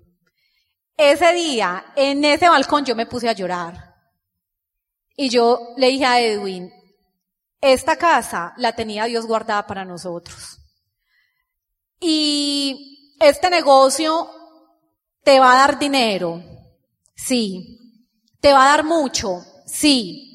Ese 0.96 1.34
día, 1.34 1.84
en 1.96 2.24
ese 2.24 2.48
balcón, 2.48 2.86
yo 2.86 2.96
me 2.96 3.08
puse 3.08 3.28
a 3.28 3.34
llorar. 3.34 3.96
Y 5.18 5.30
yo 5.30 5.74
le 5.76 5.88
dije 5.90 6.06
a 6.06 6.22
Edwin, 6.22 6.72
esta 7.60 7.98
casa 7.98 8.54
la 8.58 8.74
tenía 8.74 9.06
Dios 9.06 9.26
guardada 9.26 9.66
para 9.66 9.84
nosotros. 9.84 10.60
Y 12.00 13.16
este 13.20 13.50
negocio 13.50 14.30
¿Te 15.24 15.40
va 15.40 15.54
a 15.54 15.68
dar 15.68 15.80
dinero? 15.80 16.44
Sí. 17.16 17.80
¿Te 18.42 18.52
va 18.52 18.66
a 18.66 18.76
dar 18.76 18.84
mucho? 18.84 19.42
Sí. 19.66 20.33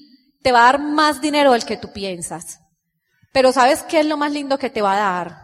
Te 0.49 0.53
va 0.53 0.61
a 0.61 0.73
dar 0.73 0.81
más 0.81 1.21
dinero 1.21 1.53
del 1.53 1.67
que 1.67 1.77
tú 1.77 1.93
piensas. 1.93 2.61
Pero 3.35 3.53
¿sabes 3.53 3.83
qué 3.83 4.01
es 4.01 4.07
lo 4.07 4.17
más 4.17 4.33
lindo 4.33 4.57
que 4.57 4.71
te 4.71 4.81
va 4.81 4.95
a 4.95 4.97
dar? 4.97 5.37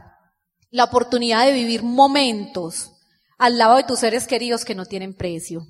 La 0.71 0.85
oportunidad 0.85 1.45
de 1.45 1.53
vivir 1.53 1.83
momentos 1.83 2.91
al 3.37 3.59
lado 3.59 3.77
de 3.77 3.85
tus 3.85 3.99
seres 3.99 4.27
queridos 4.27 4.65
que 4.65 4.75
no 4.75 4.87
tienen 4.87 5.15
precio. 5.15 5.61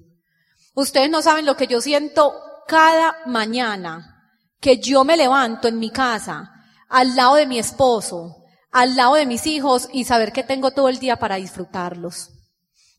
Ustedes 0.76 1.10
no 1.10 1.20
saben 1.20 1.46
lo 1.46 1.56
que 1.56 1.66
yo 1.66 1.80
siento 1.80 2.32
cada 2.68 3.16
mañana 3.26 4.22
que 4.60 4.78
yo 4.78 5.02
me 5.02 5.16
levanto 5.16 5.66
en 5.66 5.80
mi 5.80 5.90
casa 5.90 6.52
al 6.88 7.16
lado 7.16 7.34
de 7.34 7.48
mi 7.48 7.58
esposo, 7.58 8.36
al 8.70 8.94
lado 8.94 9.16
de 9.16 9.26
mis 9.26 9.48
hijos 9.48 9.88
y 9.92 10.04
saber 10.04 10.30
que 10.30 10.44
tengo 10.44 10.70
todo 10.70 10.88
el 10.88 11.00
día 11.00 11.16
para 11.16 11.34
disfrutarlos. 11.34 12.30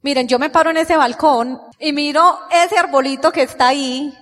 Miren, 0.01 0.27
yo 0.27 0.37
me 0.37 0.49
paro 0.49 0.69
en 0.69 0.75
ese 0.75 0.97
balcón 0.97 1.61
y 1.79 1.93
miro 1.93 2.39
ese 2.51 2.77
arbolito 2.77 3.31
que 3.31 3.43
está 3.43 3.69
ahí. 3.69 4.13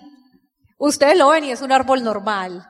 Ustedes 0.85 1.17
lo 1.17 1.29
ven 1.29 1.45
y 1.45 1.51
es 1.51 1.61
un 1.61 1.71
árbol 1.71 2.03
normal. 2.03 2.67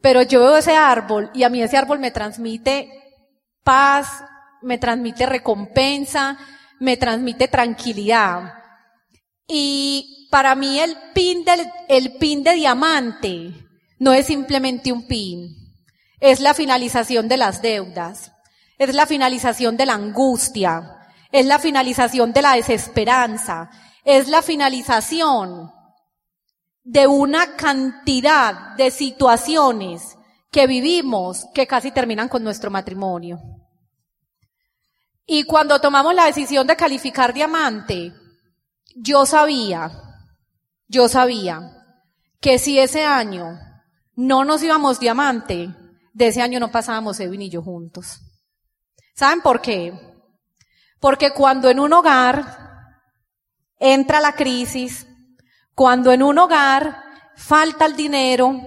Pero 0.00 0.22
yo 0.22 0.40
veo 0.40 0.56
ese 0.56 0.76
árbol 0.76 1.30
y 1.34 1.42
a 1.42 1.48
mí 1.48 1.62
ese 1.62 1.76
árbol 1.76 1.98
me 1.98 2.10
transmite 2.10 2.90
paz, 3.64 4.22
me 4.62 4.78
transmite 4.78 5.26
recompensa, 5.26 6.38
me 6.78 6.96
transmite 6.96 7.48
tranquilidad. 7.48 8.54
Y 9.48 10.28
para 10.30 10.54
mí 10.54 10.78
el 10.78 10.96
pin 11.14 11.44
del, 11.44 11.66
el 11.88 12.16
pin 12.18 12.44
de 12.44 12.54
diamante 12.54 13.52
no 13.98 14.12
es 14.12 14.26
simplemente 14.26 14.92
un 14.92 15.06
pin. 15.06 15.56
Es 16.20 16.40
la 16.40 16.54
finalización 16.54 17.26
de 17.26 17.36
las 17.36 17.62
deudas. 17.62 18.32
Es 18.78 18.94
la 18.94 19.06
finalización 19.06 19.76
de 19.76 19.86
la 19.86 19.94
angustia 19.94 21.00
es 21.34 21.46
la 21.46 21.58
finalización 21.58 22.32
de 22.32 22.42
la 22.42 22.54
desesperanza, 22.54 23.68
es 24.04 24.28
la 24.28 24.40
finalización 24.40 25.72
de 26.84 27.06
una 27.06 27.56
cantidad 27.56 28.76
de 28.76 28.90
situaciones 28.90 30.16
que 30.50 30.66
vivimos 30.66 31.46
que 31.54 31.66
casi 31.66 31.90
terminan 31.90 32.28
con 32.28 32.44
nuestro 32.44 32.70
matrimonio. 32.70 33.40
Y 35.26 35.44
cuando 35.44 35.80
tomamos 35.80 36.14
la 36.14 36.26
decisión 36.26 36.66
de 36.66 36.76
calificar 36.76 37.32
diamante, 37.32 38.12
yo 38.94 39.24
sabía, 39.24 39.90
yo 40.86 41.08
sabía 41.08 41.72
que 42.40 42.58
si 42.58 42.78
ese 42.78 43.04
año 43.04 43.58
no 44.14 44.44
nos 44.44 44.62
íbamos 44.62 45.00
diamante, 45.00 45.74
de 46.12 46.26
ese 46.26 46.42
año 46.42 46.60
no 46.60 46.70
pasábamos 46.70 47.18
Edwin 47.18 47.42
y 47.42 47.50
yo 47.50 47.62
juntos. 47.62 48.20
¿Saben 49.16 49.40
por 49.40 49.62
qué? 49.62 49.92
Porque 51.00 51.32
cuando 51.32 51.70
en 51.70 51.80
un 51.80 51.92
hogar 51.94 52.58
entra 53.78 54.20
la 54.20 54.34
crisis, 54.34 55.06
cuando 55.74 56.12
en 56.12 56.22
un 56.22 56.38
hogar 56.38 57.02
falta 57.36 57.86
el 57.86 57.96
dinero, 57.96 58.60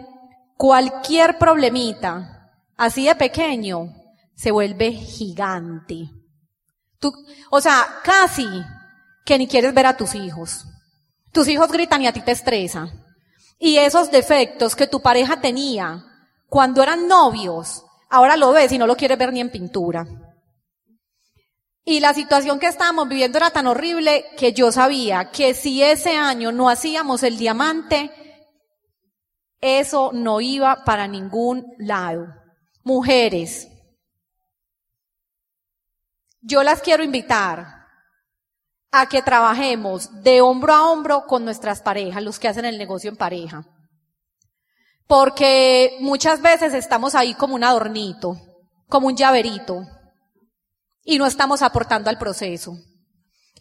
cualquier 0.55 1.37
problemita, 1.37 2.51
así 2.75 3.05
de 3.05 3.15
pequeño, 3.15 3.93
se 4.35 4.51
vuelve 4.51 4.91
gigante. 4.91 6.09
Tú, 6.99 7.13
o 7.49 7.61
sea, 7.61 7.85
casi 8.03 8.47
que 9.25 9.37
ni 9.37 9.47
quieres 9.47 9.73
ver 9.73 9.85
a 9.85 9.97
tus 9.97 10.15
hijos. 10.15 10.65
Tus 11.31 11.47
hijos 11.47 11.71
gritan 11.71 12.01
y 12.01 12.07
a 12.07 12.13
ti 12.13 12.21
te 12.21 12.31
estresa. 12.31 12.89
Y 13.59 13.77
esos 13.77 14.11
defectos 14.11 14.75
que 14.75 14.87
tu 14.87 15.01
pareja 15.01 15.41
tenía 15.41 16.03
cuando 16.47 16.81
eran 16.81 17.07
novios, 17.07 17.83
ahora 18.09 18.37
lo 18.37 18.51
ves 18.51 18.71
y 18.71 18.77
no 18.77 18.87
lo 18.87 18.95
quieres 18.95 19.17
ver 19.17 19.33
ni 19.33 19.41
en 19.41 19.51
pintura. 19.51 20.05
Y 21.89 22.01
la 22.01 22.13
situación 22.13 22.59
que 22.59 22.67
estábamos 22.67 23.07
viviendo 23.07 23.37
era 23.37 23.49
tan 23.49 23.65
horrible 23.65 24.25
que 24.35 24.51
yo 24.51 24.73
sabía 24.73 25.31
que 25.31 25.53
si 25.53 25.81
ese 25.81 26.17
año 26.17 26.51
no 26.51 26.69
hacíamos 26.69 27.23
el 27.23 27.37
diamante, 27.37 28.11
eso 29.61 30.11
no 30.11 30.41
iba 30.41 30.83
para 30.83 31.07
ningún 31.07 31.65
lado. 31.77 32.27
Mujeres, 32.83 33.69
yo 36.41 36.61
las 36.61 36.81
quiero 36.81 37.05
invitar 37.05 37.85
a 38.91 39.07
que 39.07 39.21
trabajemos 39.21 40.23
de 40.23 40.41
hombro 40.41 40.73
a 40.73 40.91
hombro 40.91 41.25
con 41.25 41.45
nuestras 41.45 41.81
parejas, 41.81 42.21
los 42.21 42.37
que 42.37 42.49
hacen 42.49 42.65
el 42.65 42.77
negocio 42.77 43.09
en 43.09 43.15
pareja. 43.15 43.63
Porque 45.07 45.95
muchas 46.01 46.41
veces 46.41 46.73
estamos 46.73 47.15
ahí 47.15 47.33
como 47.33 47.55
un 47.55 47.63
adornito, 47.63 48.35
como 48.89 49.07
un 49.07 49.15
llaverito, 49.15 49.87
y 51.09 51.17
no 51.17 51.25
estamos 51.25 51.61
aportando 51.61 52.09
al 52.09 52.17
proceso. 52.17 52.77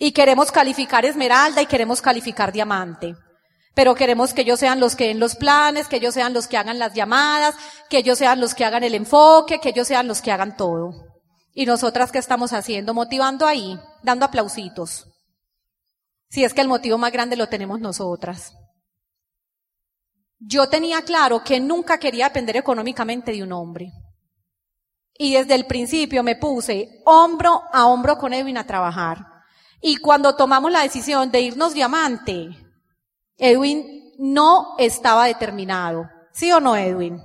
Y 0.00 0.10
queremos 0.10 0.50
calificar 0.50 1.06
esmeralda 1.06 1.62
y 1.62 1.66
queremos 1.66 2.02
calificar 2.02 2.52
diamante. 2.52 3.14
Pero 3.72 3.94
queremos 3.94 4.34
que 4.34 4.40
ellos 4.40 4.58
sean 4.58 4.80
los 4.80 4.96
que 4.96 5.06
den 5.06 5.20
los 5.20 5.36
planes, 5.36 5.86
que 5.86 5.96
ellos 5.96 6.12
sean 6.12 6.34
los 6.34 6.48
que 6.48 6.56
hagan 6.56 6.80
las 6.80 6.92
llamadas, 6.92 7.54
que 7.88 7.98
ellos 7.98 8.18
sean 8.18 8.40
los 8.40 8.54
que 8.54 8.64
hagan 8.64 8.82
el 8.82 8.96
enfoque, 8.96 9.60
que 9.60 9.68
ellos 9.68 9.86
sean 9.86 10.08
los 10.08 10.22
que 10.22 10.32
hagan 10.32 10.56
todo. 10.56 10.90
Y 11.52 11.66
nosotras, 11.66 12.10
¿qué 12.10 12.18
estamos 12.18 12.52
haciendo? 12.52 12.94
Motivando 12.94 13.46
ahí, 13.46 13.78
dando 14.02 14.26
aplausitos. 14.26 15.06
Si 16.28 16.42
es 16.42 16.52
que 16.52 16.62
el 16.62 16.68
motivo 16.68 16.98
más 16.98 17.12
grande 17.12 17.36
lo 17.36 17.48
tenemos 17.48 17.78
nosotras. 17.78 18.54
Yo 20.40 20.68
tenía 20.68 21.02
claro 21.02 21.44
que 21.44 21.60
nunca 21.60 21.98
quería 21.98 22.24
depender 22.24 22.56
económicamente 22.56 23.30
de 23.30 23.44
un 23.44 23.52
hombre. 23.52 23.92
Y 25.18 25.34
desde 25.34 25.54
el 25.54 25.66
principio 25.66 26.22
me 26.22 26.36
puse 26.36 27.02
hombro 27.04 27.62
a 27.72 27.86
hombro 27.86 28.18
con 28.18 28.32
Edwin 28.32 28.58
a 28.58 28.66
trabajar. 28.66 29.18
Y 29.80 29.96
cuando 29.96 30.36
tomamos 30.36 30.70
la 30.72 30.82
decisión 30.82 31.30
de 31.30 31.40
irnos 31.40 31.74
diamante, 31.74 32.50
Edwin 33.36 34.14
no 34.18 34.74
estaba 34.78 35.26
determinado. 35.26 36.08
¿Sí 36.32 36.50
o 36.52 36.60
no, 36.60 36.76
Edwin? 36.76 37.22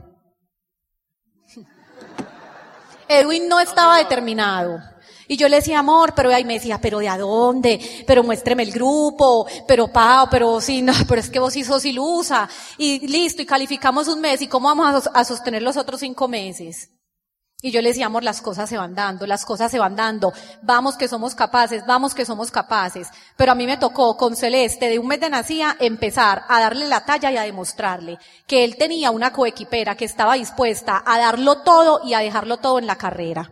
Edwin 3.07 3.47
no 3.47 3.59
estaba 3.59 3.97
determinado. 3.97 4.79
Y 5.31 5.37
yo 5.37 5.47
le 5.47 5.55
decía, 5.55 5.79
amor, 5.79 6.13
pero 6.13 6.29
ahí 6.33 6.43
me 6.43 6.55
decía, 6.55 6.77
pero 6.81 6.99
¿de 6.99 7.07
a 7.07 7.17
dónde? 7.17 7.79
Pero 8.05 8.21
muéstreme 8.21 8.63
el 8.63 8.71
grupo, 8.73 9.47
pero 9.65 9.87
Pau, 9.87 10.27
pero 10.29 10.59
sí, 10.59 10.81
no, 10.81 10.91
pero 11.07 11.21
es 11.21 11.29
que 11.29 11.39
vos 11.39 11.53
sí 11.53 11.63
sos 11.63 11.85
ilusa. 11.85 12.49
Y 12.77 13.07
listo, 13.07 13.41
y 13.41 13.45
calificamos 13.45 14.09
un 14.09 14.19
mes, 14.19 14.41
¿y 14.41 14.47
cómo 14.47 14.67
vamos 14.67 15.09
a, 15.13 15.23
sostener 15.23 15.61
los 15.61 15.77
otros 15.77 16.01
cinco 16.01 16.27
meses? 16.27 16.89
Y 17.61 17.71
yo 17.71 17.81
le 17.81 17.89
decía, 17.89 18.07
amor, 18.07 18.23
las 18.23 18.41
cosas 18.41 18.67
se 18.69 18.77
van 18.77 18.95
dando, 18.95 19.27
las 19.27 19.45
cosas 19.45 19.71
se 19.71 19.77
van 19.77 19.95
dando. 19.95 20.33
Vamos 20.63 20.97
que 20.97 21.07
somos 21.07 21.35
capaces, 21.35 21.85
vamos 21.85 22.15
que 22.15 22.25
somos 22.25 22.49
capaces. 22.49 23.07
Pero 23.37 23.51
a 23.51 23.55
mí 23.55 23.67
me 23.67 23.77
tocó 23.77 24.17
con 24.17 24.35
Celeste, 24.35 24.89
de 24.89 24.97
un 24.97 25.07
mes 25.07 25.19
de 25.19 25.29
nacía, 25.29 25.77
empezar 25.79 26.43
a 26.47 26.59
darle 26.59 26.87
la 26.87 27.05
talla 27.05 27.31
y 27.31 27.37
a 27.37 27.43
demostrarle 27.43 28.17
que 28.47 28.63
él 28.63 28.77
tenía 28.77 29.11
una 29.11 29.31
coequipera 29.31 29.95
que 29.95 30.05
estaba 30.05 30.33
dispuesta 30.33 31.03
a 31.05 31.19
darlo 31.19 31.61
todo 31.61 32.01
y 32.03 32.15
a 32.15 32.19
dejarlo 32.19 32.57
todo 32.57 32.79
en 32.79 32.87
la 32.87 32.97
carrera. 32.97 33.51